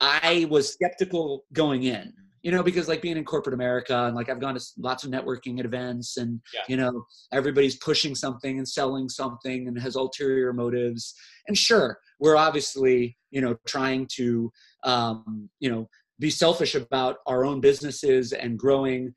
[0.00, 4.28] i was skeptical going in you know because like being in corporate america and like
[4.28, 6.60] i've gone to lots of networking at events and yeah.
[6.68, 11.14] you know everybody's pushing something and selling something and has ulterior motives
[11.48, 14.50] and sure we're obviously you know trying to
[14.84, 19.12] um, you know be selfish about our own businesses and growing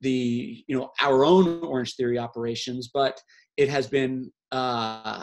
[0.00, 3.20] the you know our own orangetheory operations but
[3.56, 5.22] it has been uh,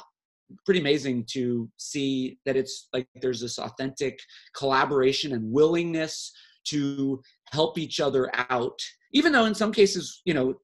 [0.66, 4.20] pretty amazing to see that it's like there's this authentic
[4.56, 6.32] collaboration and willingness
[6.66, 7.22] to
[7.54, 8.80] help each other out
[9.14, 10.56] even though in some cases you know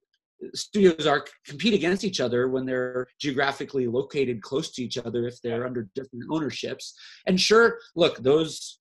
[0.54, 5.40] studios are compete against each other when they're geographically located close to each other if
[5.42, 6.94] they're under different ownerships
[7.26, 8.78] and sure look those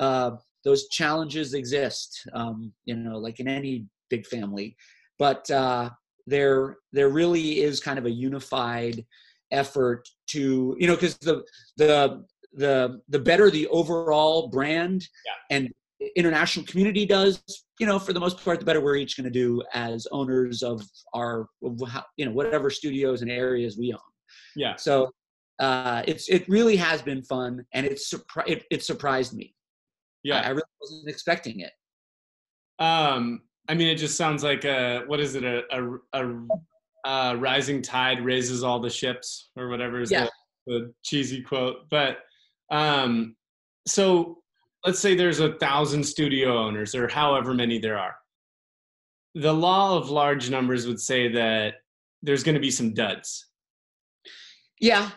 [0.00, 0.32] uh,
[0.64, 4.76] those challenges exist um, you know like in any big family
[5.18, 5.90] but uh,
[6.26, 9.04] there there really is kind of a unified
[9.50, 11.44] effort to you know because the
[11.76, 15.56] the the the better the overall brand yeah.
[15.56, 15.70] and
[16.16, 17.42] international community does
[17.78, 20.62] you know for the most part the better we're each going to do as owners
[20.62, 20.82] of
[21.14, 21.46] our
[22.16, 24.00] you know whatever studios and areas we own
[24.56, 25.10] yeah so
[25.60, 29.54] uh it's it really has been fun and it's surpri- it, it surprised me
[30.24, 31.72] yeah, I, I really wasn't expecting it.
[32.78, 35.44] Um, I mean, it just sounds like a what is it?
[35.44, 36.48] A a, a,
[37.04, 40.26] a rising tide raises all the ships, or whatever is yeah.
[40.66, 41.88] the, the cheesy quote.
[41.90, 42.18] But
[42.70, 43.36] um,
[43.86, 44.38] so
[44.84, 48.16] let's say there's a thousand studio owners, or however many there are.
[49.34, 51.74] The law of large numbers would say that
[52.22, 53.48] there's going to be some duds.
[54.80, 55.10] Yeah.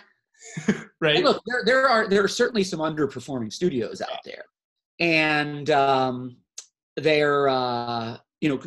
[1.01, 1.23] right.
[1.23, 4.43] Well, look, there, there are there are certainly some underperforming studios out there
[4.99, 6.38] and um
[6.95, 8.62] they're uh, you know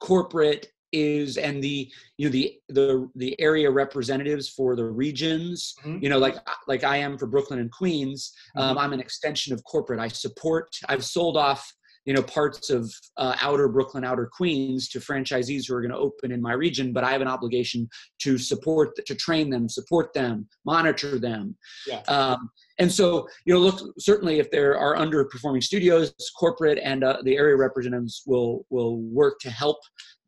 [0.00, 6.02] corporate is and the you know the the the area representatives for the regions mm-hmm.
[6.02, 8.78] you know like like i am for brooklyn and queens um, mm-hmm.
[8.78, 11.72] i'm an extension of corporate i support i've sold off
[12.06, 15.98] you know parts of uh, outer brooklyn outer queens to franchisees who are going to
[15.98, 20.12] open in my region but i have an obligation to support to train them support
[20.14, 21.54] them monitor them
[21.86, 22.00] yeah.
[22.08, 27.18] um, and so you know look certainly if there are underperforming studios corporate and uh,
[27.24, 29.78] the area representatives will will work to help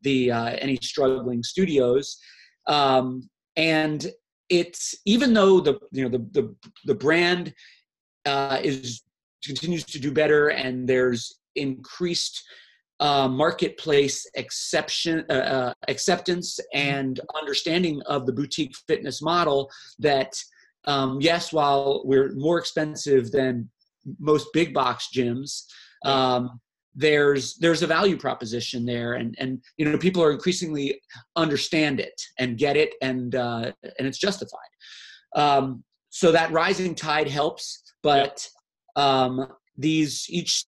[0.01, 2.17] the uh, any struggling studios.
[2.67, 4.11] Um, and
[4.49, 7.53] it's even though the you know the the, the brand
[8.25, 9.03] uh, is
[9.43, 12.43] continues to do better and there's increased
[12.99, 19.69] uh, marketplace exception uh, uh, acceptance and understanding of the boutique fitness model
[19.99, 20.33] that
[20.85, 23.69] um, yes, while we're more expensive than
[24.19, 25.65] most big box gyms,
[26.05, 26.59] um,
[26.95, 31.01] there's there's a value proposition there, and and you know people are increasingly
[31.35, 34.59] understand it and get it, and uh, and it's justified.
[35.35, 38.47] Um, so that rising tide helps, but
[38.95, 40.65] um, these each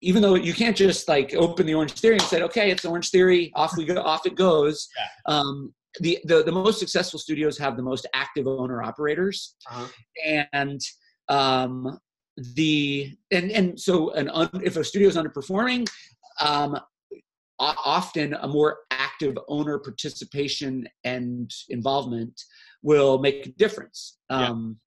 [0.00, 3.76] even though you can't just like open the orangetheory and say okay it's orangetheory off
[3.76, 4.88] we go off it goes
[5.26, 9.86] um, the, the the most successful studios have the most active owner operators uh-huh.
[10.52, 10.80] and
[11.28, 11.98] um,
[12.36, 15.86] the and and so an un, if a studio is underperforming
[16.40, 16.78] um,
[17.58, 22.40] often a more active owner participation and involvement
[22.82, 24.78] will make a difference um,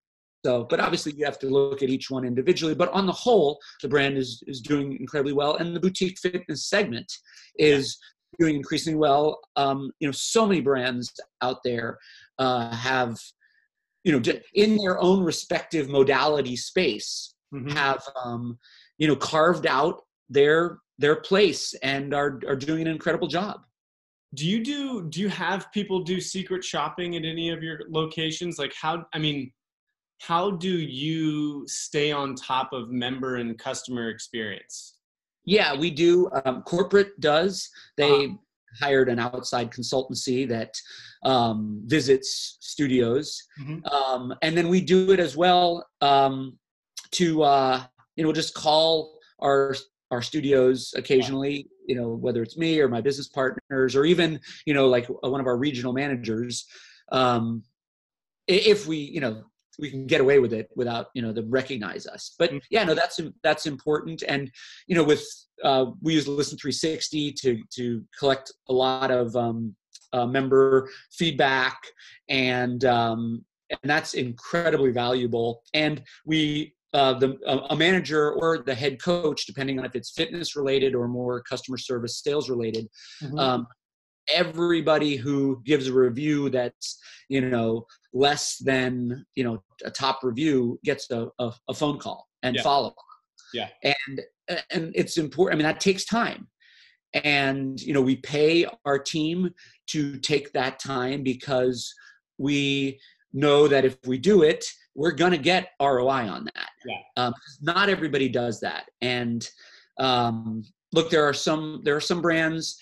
[0.45, 2.75] so, but obviously you have to look at each one individually.
[2.75, 6.69] But on the whole, the brand is is doing incredibly well, and the boutique fitness
[6.69, 7.11] segment
[7.57, 7.97] is
[8.37, 9.39] doing increasingly well.
[9.55, 11.97] Um, you know, so many brands out there
[12.37, 13.17] uh, have,
[14.03, 14.21] you know,
[14.53, 17.69] in their own respective modality space, mm-hmm.
[17.69, 18.57] have um,
[18.97, 23.61] you know carved out their their place and are are doing an incredible job
[24.33, 28.57] do you do do you have people do secret shopping at any of your locations
[28.57, 29.51] like how i mean
[30.19, 34.95] how do you stay on top of member and customer experience?
[35.45, 36.29] Yeah, we do.
[36.45, 37.69] Um, corporate does.
[37.97, 38.35] They uh-huh.
[38.81, 40.73] hired an outside consultancy that
[41.23, 43.85] um, visits studios, mm-hmm.
[43.85, 46.57] um, and then we do it as well um,
[47.15, 47.83] to uh,
[48.15, 49.75] you know just call our
[50.11, 54.73] our studios occasionally you know whether it's me or my business partners or even you
[54.73, 56.65] know like one of our regional managers
[57.11, 57.63] um,
[58.47, 59.43] if we you know
[59.79, 62.35] we can get away with it without you know them recognize us.
[62.37, 62.61] But mm.
[62.69, 64.23] yeah no that's that's important.
[64.27, 64.51] And
[64.87, 65.23] you know with
[65.63, 69.75] uh, we use Listen360 to to collect a lot of um,
[70.13, 71.77] uh, member feedback
[72.29, 75.63] and um, and that's incredibly valuable.
[75.73, 77.37] And we uh, the
[77.69, 81.77] a manager or the head coach depending on if it's fitness related or more customer
[81.77, 82.87] service sales related
[83.21, 83.37] mm-hmm.
[83.37, 83.67] um,
[84.33, 90.79] everybody who gives a review that's you know less than you know a top review
[90.85, 92.61] gets a, a, a phone call and yeah.
[92.61, 92.93] follow
[93.53, 94.21] yeah and
[94.71, 96.47] and it's important i mean that takes time
[97.13, 99.49] and you know we pay our team
[99.87, 101.93] to take that time because
[102.37, 102.97] we
[103.33, 104.65] know that if we do it
[104.95, 106.97] we're going to get roi on that yeah.
[107.17, 109.49] um, not everybody does that and
[109.99, 112.77] um, look there are some there are some brands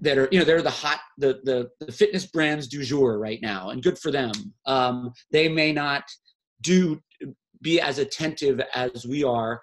[0.00, 3.40] that are you know they're the hot the the, the fitness brands du jour right
[3.40, 4.32] now and good for them
[4.66, 6.04] um, they may not
[6.60, 7.00] do
[7.62, 9.62] be as attentive as we are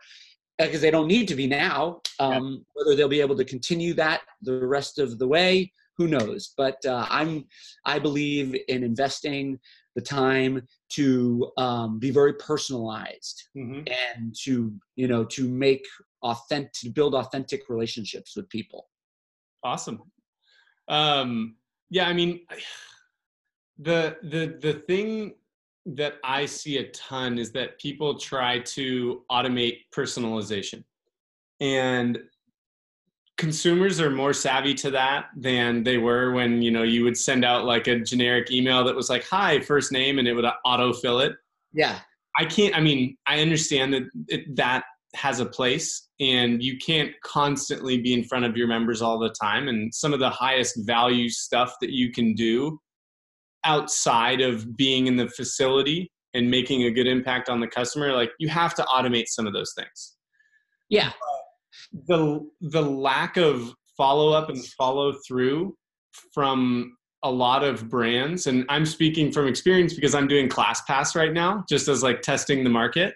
[0.58, 2.58] because they don't need to be now um, yeah.
[2.74, 6.84] whether they'll be able to continue that the rest of the way who knows but
[6.86, 7.46] uh, i'm
[7.86, 9.60] i believe in investing
[9.96, 13.82] the time to um, be very personalized mm-hmm.
[14.16, 15.86] and to you know to make
[16.24, 18.90] authentic to build authentic relationships with people.
[19.64, 20.02] Awesome.
[20.88, 21.56] Um,
[21.90, 22.42] yeah, I mean,
[23.78, 25.34] the the the thing
[25.86, 30.84] that I see a ton is that people try to automate personalization,
[31.60, 32.20] and
[33.40, 37.46] consumers are more savvy to that than they were when you know you would send
[37.46, 41.26] out like a generic email that was like hi first name and it would autofill
[41.26, 41.34] it.
[41.74, 42.00] Yeah.
[42.38, 44.84] I can't i mean i understand that it, that
[45.16, 49.34] has a place and you can't constantly be in front of your members all the
[49.42, 52.80] time and some of the highest value stuff that you can do
[53.64, 58.32] outside of being in the facility and making a good impact on the customer like
[58.38, 60.16] you have to automate some of those things.
[60.90, 61.12] Yeah
[62.08, 65.76] the the lack of follow up and follow through
[66.34, 71.34] from a lot of brands and i'm speaking from experience because i'm doing classpass right
[71.34, 73.14] now just as like testing the market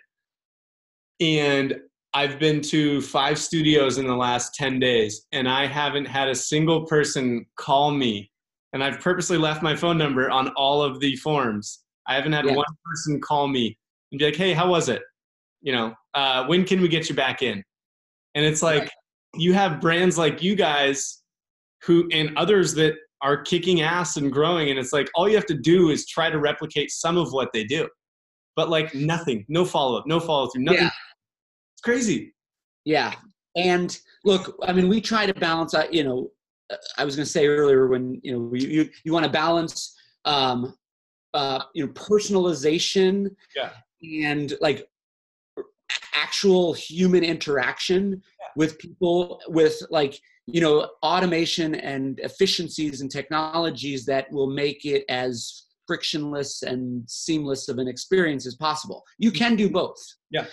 [1.22, 1.76] and
[2.16, 6.36] I've been to five studios in the last 10 days, and I haven't had a
[6.36, 8.30] single person call me.
[8.72, 11.84] And I've purposely left my phone number on all of the forms.
[12.08, 12.54] I haven't had yeah.
[12.54, 13.78] one person call me
[14.12, 15.02] and be like, hey, how was it?
[15.62, 17.64] You know, uh, when can we get you back in?
[18.36, 18.92] And it's like, right.
[19.36, 21.22] you have brands like you guys
[21.84, 24.70] who, and others that are kicking ass and growing.
[24.70, 27.50] And it's like, all you have to do is try to replicate some of what
[27.54, 27.88] they do
[28.56, 30.84] but like nothing, no follow up, no follow through, nothing.
[30.84, 30.90] Yeah.
[31.74, 32.34] It's crazy.
[32.86, 33.14] Yeah.
[33.56, 36.32] And look, I mean, we try to balance, you know,
[36.98, 39.96] I was going to say earlier when, you know, you, you, you want to balance,
[40.26, 40.76] um,
[41.34, 43.72] uh, you know, personalization yeah.
[44.26, 44.88] and like
[46.14, 48.48] actual human interaction yeah.
[48.56, 55.06] with people with like, you know, automation and efficiencies and technologies that will make it
[55.10, 59.04] as frictionless and seamless of an experience as possible.
[59.18, 60.02] You can do both.
[60.32, 60.46] Yeah.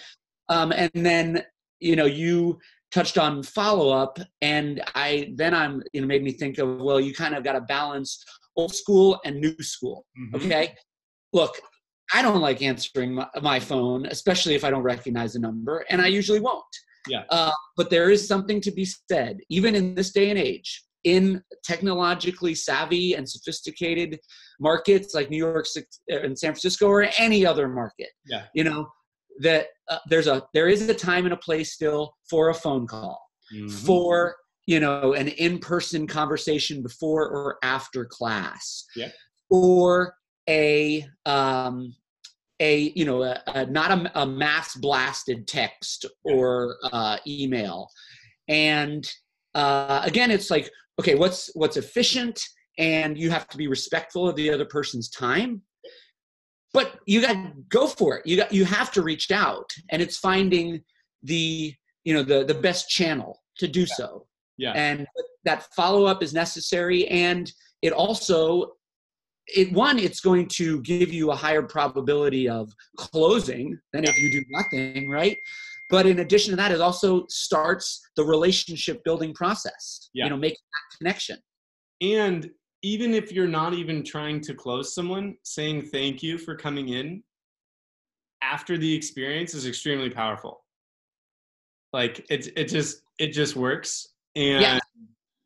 [0.49, 1.45] Um, and then
[1.79, 2.59] you know you
[2.93, 7.01] touched on follow up, and I then I'm you know made me think of well
[7.01, 8.23] you kind of got to balance
[8.57, 10.05] old school and new school.
[10.19, 10.37] Mm-hmm.
[10.37, 10.75] Okay,
[11.33, 11.57] look.
[12.13, 16.01] I don't like answering my, my, phone, especially if I don't recognize the number, and
[16.01, 16.65] I usually won't.
[17.09, 17.23] Yeah.
[17.31, 21.43] Uh, but there is something to be said, even in this day and age, in
[21.65, 24.19] technologically savvy and sophisticated
[24.59, 25.67] markets like New York
[26.09, 28.11] and San Francisco or any other market.
[28.27, 28.45] Yeah.
[28.55, 28.91] You know
[29.41, 32.87] that uh, there's a there is a time and a place still for a phone
[32.87, 33.21] call,
[33.55, 33.69] mm-hmm.
[33.69, 34.37] for
[34.67, 38.85] you know an in-person conversation before or after class.
[38.95, 39.11] Yeah.
[39.49, 40.15] Or
[40.49, 41.95] a um,
[42.61, 47.89] a you know a, a not a, a, mass blasted text or uh, email.
[48.49, 49.09] And
[49.55, 52.41] uh, again it's like okay what's what's efficient?
[52.79, 55.63] And you have to be respectful of the other person's time.
[56.73, 58.27] But you got to go for it.
[58.27, 59.71] You got you have to reach out.
[59.91, 60.83] And it's finding
[61.23, 63.95] the you know the the best channel to do yeah.
[63.97, 64.27] so.
[64.57, 64.73] Yeah.
[64.73, 65.07] And
[65.45, 67.09] that follow up is necessary.
[67.09, 67.51] And
[67.83, 68.73] it also
[69.55, 74.31] it one it's going to give you a higher probability of closing than if you
[74.31, 75.37] do nothing right?
[75.89, 80.25] But in addition to that it also starts the relationship building process yeah.
[80.25, 81.39] you know making that connection.
[82.01, 82.51] And
[82.83, 87.23] even if you're not even trying to close someone saying thank you for coming in
[88.43, 90.65] after the experience is extremely powerful.
[91.93, 94.07] Like it, it just it just works.
[94.37, 94.79] And yeah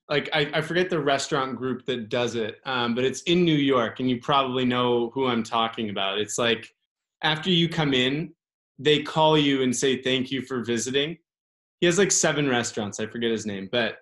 [0.09, 3.57] like I, I forget the restaurant group that does it, um, but it's in New
[3.57, 6.19] York, and you probably know who I'm talking about.
[6.19, 6.69] It's like
[7.23, 8.33] after you come in,
[8.79, 11.17] they call you and say thank you for visiting.
[11.81, 13.01] He has like seven restaurants.
[13.01, 13.97] I forget his name, but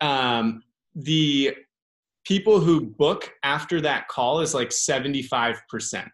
[0.00, 0.62] um,
[0.94, 1.54] the
[2.24, 6.08] people who book after that call is like 75 percent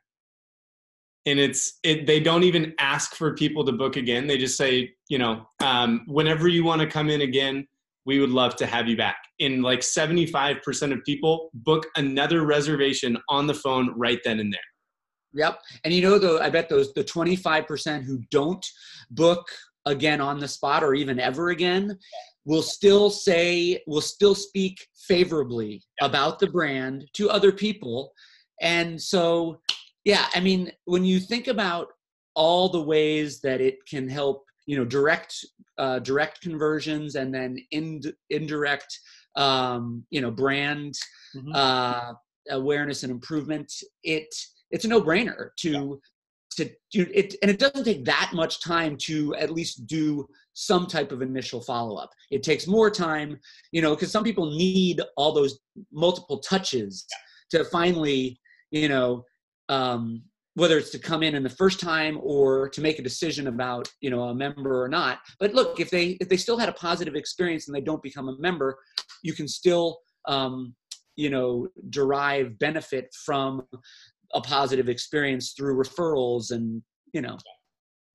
[1.26, 4.93] and it's it, they don't even ask for people to book again they just say
[5.09, 7.66] you know um, whenever you want to come in again
[8.07, 9.16] we would love to have you back.
[9.40, 14.61] And like 75% of people book another reservation on the phone right then and there.
[15.32, 15.61] Yep.
[15.84, 18.64] And you know, though, I bet those the 25% who don't
[19.11, 19.46] book
[19.86, 21.96] again on the spot or even ever again
[22.44, 28.12] will still say, will still speak favorably about the brand to other people.
[28.61, 29.61] And so,
[30.05, 31.88] yeah, I mean, when you think about
[32.34, 35.34] all the ways that it can help you know direct
[35.78, 38.96] uh, direct conversions and then ind- indirect
[39.34, 40.94] um, you know brand
[41.36, 41.50] mm-hmm.
[41.52, 42.12] uh,
[42.50, 43.72] awareness and improvement
[44.04, 44.32] it
[44.70, 46.66] it's a no-brainer to yeah.
[46.66, 50.86] to do it and it doesn't take that much time to at least do some
[50.86, 53.36] type of initial follow-up it takes more time
[53.72, 55.58] you know because some people need all those
[55.92, 57.58] multiple touches yeah.
[57.58, 58.38] to finally
[58.70, 59.24] you know
[59.68, 60.22] um,
[60.61, 63.90] whether it's to come in in the first time or to make a decision about
[64.02, 65.20] you know a member or not.
[65.38, 68.28] But look if they if they still had a positive experience and they don't become
[68.28, 68.78] a member
[69.22, 70.74] you can still um,
[71.16, 73.62] you know derive benefit from
[74.34, 76.82] a positive experience through referrals and
[77.14, 77.38] you know.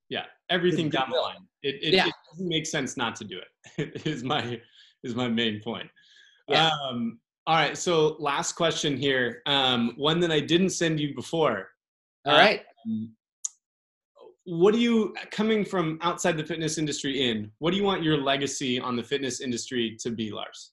[0.09, 0.25] Yeah.
[0.51, 1.37] Everything down the line.
[1.63, 2.07] It, it, yeah.
[2.07, 3.39] it doesn't make sense not to do
[3.77, 4.61] it is my
[5.03, 5.89] is my main point.
[6.47, 6.69] Yeah.
[6.87, 7.75] um all right.
[7.75, 11.69] So last question here um one that i didn't send you before
[12.25, 12.61] all right.
[12.85, 13.15] Um,
[14.45, 17.51] what do you coming from outside the fitness industry in?
[17.59, 20.71] What do you want your legacy on the fitness industry to be, Lars?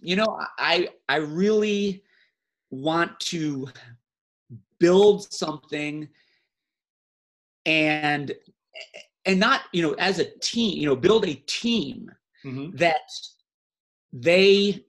[0.00, 2.02] You know, I I really
[2.70, 3.68] want to
[4.78, 6.08] build something
[7.66, 8.32] and
[9.24, 12.10] and not you know as a team you know build a team
[12.44, 12.76] mm-hmm.
[12.76, 13.10] that
[14.12, 14.84] they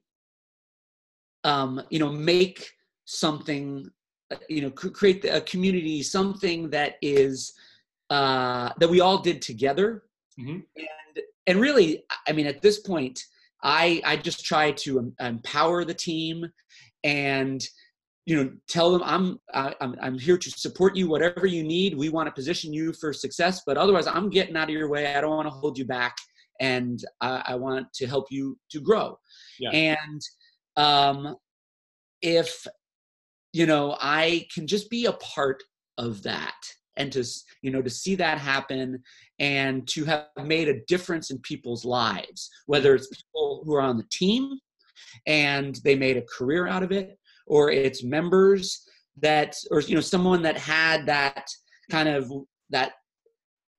[1.44, 2.70] um, you know, make
[3.04, 3.88] something,
[4.30, 7.52] uh, you know, create a community, something that is
[8.10, 10.04] uh, that we all did together.
[10.38, 10.58] Mm-hmm.
[10.76, 13.20] And and really, I mean, at this point,
[13.62, 16.46] I I just try to empower the team
[17.04, 17.66] and
[18.26, 22.10] you know tell them i'm i'm i'm here to support you whatever you need we
[22.10, 25.20] want to position you for success but otherwise i'm getting out of your way i
[25.20, 26.14] don't want to hold you back
[26.60, 29.18] and i, I want to help you to grow
[29.58, 29.70] yeah.
[29.70, 30.20] and
[30.80, 31.36] um,
[32.22, 32.66] if
[33.52, 35.62] you know i can just be a part
[35.98, 36.54] of that
[36.96, 37.24] and to
[37.62, 39.02] you know to see that happen
[39.38, 43.96] and to have made a difference in people's lives whether it's people who are on
[43.96, 44.58] the team
[45.26, 50.00] and they made a career out of it or it's members that or you know
[50.00, 51.46] someone that had that
[51.90, 52.30] kind of
[52.70, 52.92] that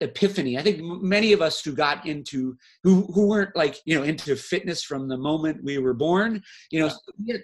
[0.02, 0.58] epiphany.
[0.58, 4.36] I think many of us who got into who who weren't like you know into
[4.36, 6.42] fitness from the moment we were born,
[6.72, 6.92] you know,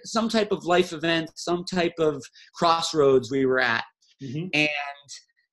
[0.04, 2.22] some type of life event, some type of
[2.54, 3.84] crossroads we were at,
[4.22, 4.48] mm-hmm.
[4.52, 5.08] and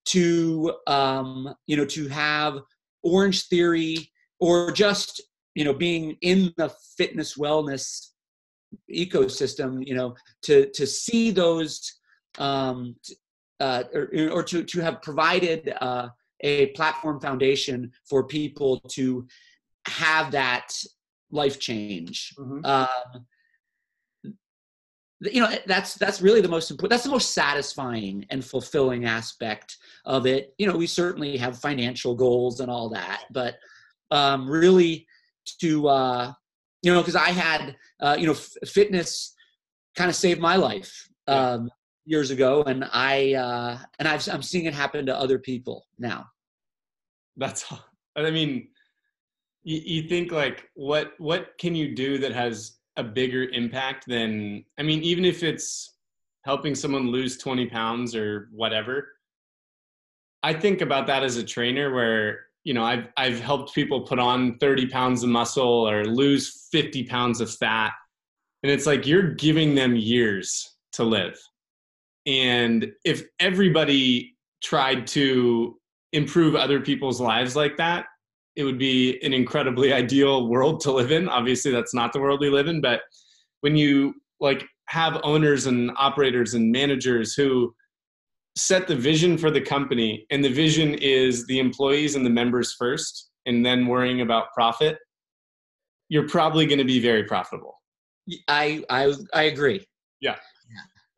[0.05, 2.59] to um, you know to have
[3.05, 4.07] Orangetheory
[4.39, 5.21] or just
[5.53, 8.09] you know being in the fitness wellness
[8.91, 11.93] ecosystem, you know, to to see those
[12.37, 12.95] um,
[13.59, 15.73] uh, or, or to to have provided.
[15.81, 16.09] Uh,
[16.41, 19.27] a platform foundation for people to
[19.88, 20.71] have that
[21.31, 22.33] life change.
[22.38, 22.65] Mm-hmm.
[22.65, 23.25] Um,
[25.21, 29.77] you know that's that's really the most important that's the most satisfying and fulfilling aspect
[30.03, 33.55] of it you know we certainly have financial goals and all that but
[34.11, 35.07] um really
[35.59, 36.33] to uh
[36.81, 39.33] you know because i had uh you know f- fitness
[39.95, 41.69] kind of saved my life um
[42.05, 46.27] years ago and i uh and I've, i'm seeing it happen to other people now
[47.37, 47.83] that's all.
[48.15, 48.67] i mean
[49.63, 54.63] you, you think like what what can you do that has a bigger impact than
[54.77, 55.95] i mean even if it's
[56.43, 59.07] helping someone lose 20 pounds or whatever
[60.43, 64.19] i think about that as a trainer where you know i've i've helped people put
[64.19, 67.93] on 30 pounds of muscle or lose 50 pounds of fat
[68.63, 71.39] and it's like you're giving them years to live
[72.26, 75.78] and if everybody tried to
[76.13, 78.05] improve other people's lives like that,
[78.55, 81.30] it would be an incredibly ideal world to live in.
[81.30, 83.01] Obviously, that's not the world we live in, but
[83.61, 87.73] when you like have owners and operators and managers who
[88.57, 92.73] set the vision for the company and the vision is the employees and the members
[92.73, 94.97] first and then worrying about profit
[96.07, 97.82] you're probably going to be very profitable
[98.47, 99.86] i i i agree
[100.21, 100.36] yeah,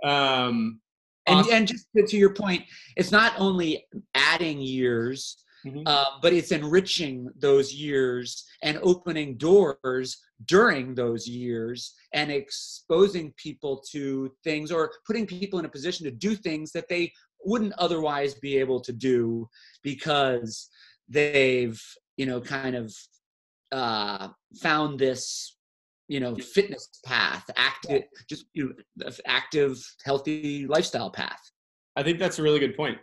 [0.03, 0.45] yeah.
[0.45, 0.79] um
[1.27, 1.53] and awesome.
[1.53, 2.63] and just to, your point,
[2.95, 5.81] it's not only adding years, mm-hmm.
[5.85, 13.83] uh, but it's enriching those years and opening doors during those years and exposing people
[13.91, 17.11] to things or putting people in a position to do things that they
[17.43, 19.47] wouldn't otherwise be able to do
[19.83, 20.69] because
[21.09, 21.81] they've
[22.17, 22.93] you know kind of
[23.71, 24.29] uh,
[24.61, 25.56] found this
[26.07, 31.39] you know fitness path active just you know active healthy lifestyle path.
[31.95, 32.97] I think that's a really good point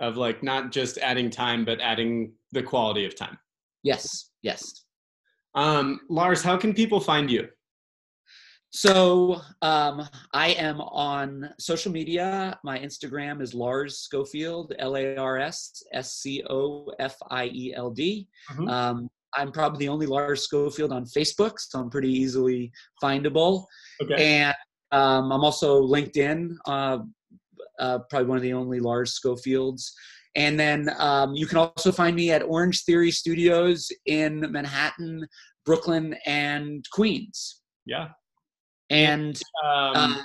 [0.00, 3.38] of like not just adding time but adding the quality of time.
[3.82, 4.84] Yes yes.
[5.54, 7.48] Um, lars how can people find you?
[8.70, 12.58] So um, i am on social media.
[12.62, 16.38] My instagram is lars scofield l-a-r-s s-c-o-f-i-e-l-d
[18.50, 18.68] mm-hmm.
[18.68, 22.72] um, I'm probably the only Lars Scofield on Facebook, so I'm pretty easily
[23.02, 23.64] findable.
[24.02, 24.38] Okay.
[24.40, 24.54] And
[24.90, 26.98] um, I'm also LinkedIn, uh,
[27.78, 29.90] uh, probably one of the only Lars Scofields.
[30.34, 35.26] And then um, you can also find me at Orangetheory Studios in Manhattan,
[35.64, 37.60] Brooklyn, and Queens.
[37.86, 38.08] Yeah.
[38.90, 40.22] And um, uh,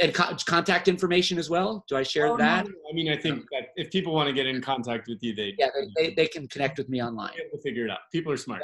[0.00, 1.84] and co- contact information as well.
[1.88, 2.66] Do I share oh, that?
[2.66, 5.34] No, I mean, I think that if people want to get in contact with you,
[5.34, 7.32] they yeah, they, they, they can connect with me online.
[7.52, 7.98] We'll figure it out.
[8.10, 8.62] People are smart.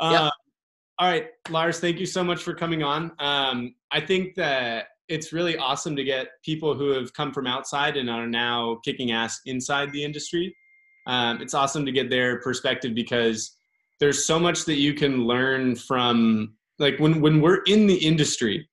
[0.00, 0.06] Yeah.
[0.06, 0.32] Uh, yep.
[0.98, 3.12] All right, Lars, thank you so much for coming on.
[3.18, 7.96] Um, I think that it's really awesome to get people who have come from outside
[7.96, 10.54] and are now kicking ass inside the industry.
[11.06, 13.56] Um, it's awesome to get their perspective because
[13.98, 18.68] there's so much that you can learn from like when when we're in the industry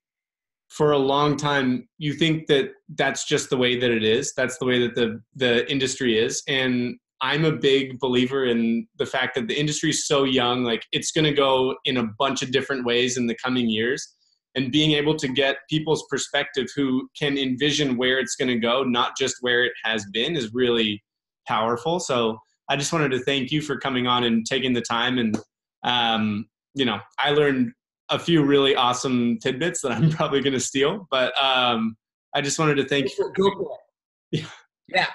[0.69, 4.33] for a long time you think that that's just the way that it is.
[4.35, 6.41] That's the way that the the industry is.
[6.47, 10.85] And i'm a big believer in the fact that the industry is so young like
[10.93, 14.15] it's going to go in a bunch of different ways in the coming years.
[14.55, 18.83] And being able to get people's perspective who can envision where it's going to go
[18.83, 21.03] not just where it has been is really
[21.47, 21.99] powerful.
[21.99, 22.39] So
[22.69, 25.37] i just wanted to thank you for coming on and taking the time and
[25.83, 26.45] um,
[26.75, 27.71] you know i learned
[28.09, 31.95] a few really awesome tidbits that I'm probably going to steal, but um,
[32.33, 33.31] I just wanted to thank you.
[33.35, 33.79] Go for it.
[34.31, 34.45] Yeah.
[34.87, 35.07] Yeah.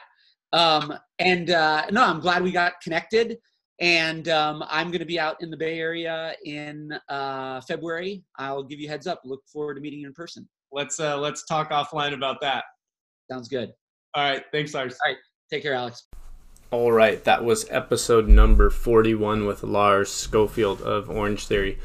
[0.53, 3.39] Um, and uh, no, I'm glad we got connected.
[3.81, 8.25] And um, I'm going to be out in the Bay Area in uh, February.
[8.39, 9.21] I'll give you heads up.
[9.25, 10.49] Look forward to meeting you in person.
[10.73, 12.65] Let's uh, let's talk offline about that.
[13.31, 13.73] Sounds good.
[14.15, 14.45] All right.
[14.53, 14.97] Thanks, Lars.
[15.05, 15.19] All right.
[15.51, 16.05] Take care, Alex.
[16.71, 17.23] All right.
[17.25, 21.79] That was episode number 41 with Lars Scofield of Orangetheory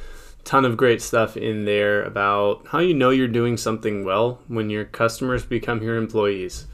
[0.43, 4.69] ton of great stuff in there about how you know you're doing something well when
[4.69, 6.67] your customers become your employees.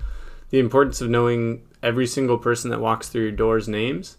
[0.49, 4.17] The importance of knowing every single person that walks through your doors names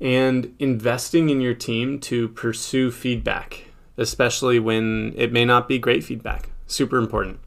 [0.00, 3.64] and investing in your team to pursue feedback,
[3.96, 6.50] especially when it may not be great feedback.
[6.66, 7.40] Super important.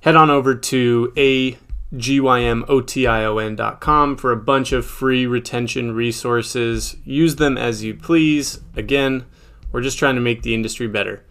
[0.00, 1.58] Head on over to a
[1.94, 6.96] gymotion.com for a bunch of free retention resources.
[7.04, 8.60] Use them as you please.
[8.76, 9.24] Again,
[9.72, 11.24] we're just trying to make the industry better.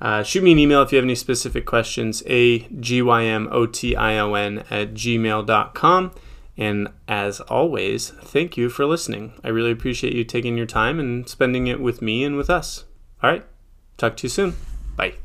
[0.00, 6.12] Uh, shoot me an email if you have any specific questions, a g-y-m-o-t-i-o-n at gmail.com.
[6.56, 9.32] And as always, thank you for listening.
[9.42, 12.84] I really appreciate you taking your time and spending it with me and with us.
[13.22, 13.44] All right,
[13.96, 14.54] talk to you soon.
[14.96, 15.23] Bye.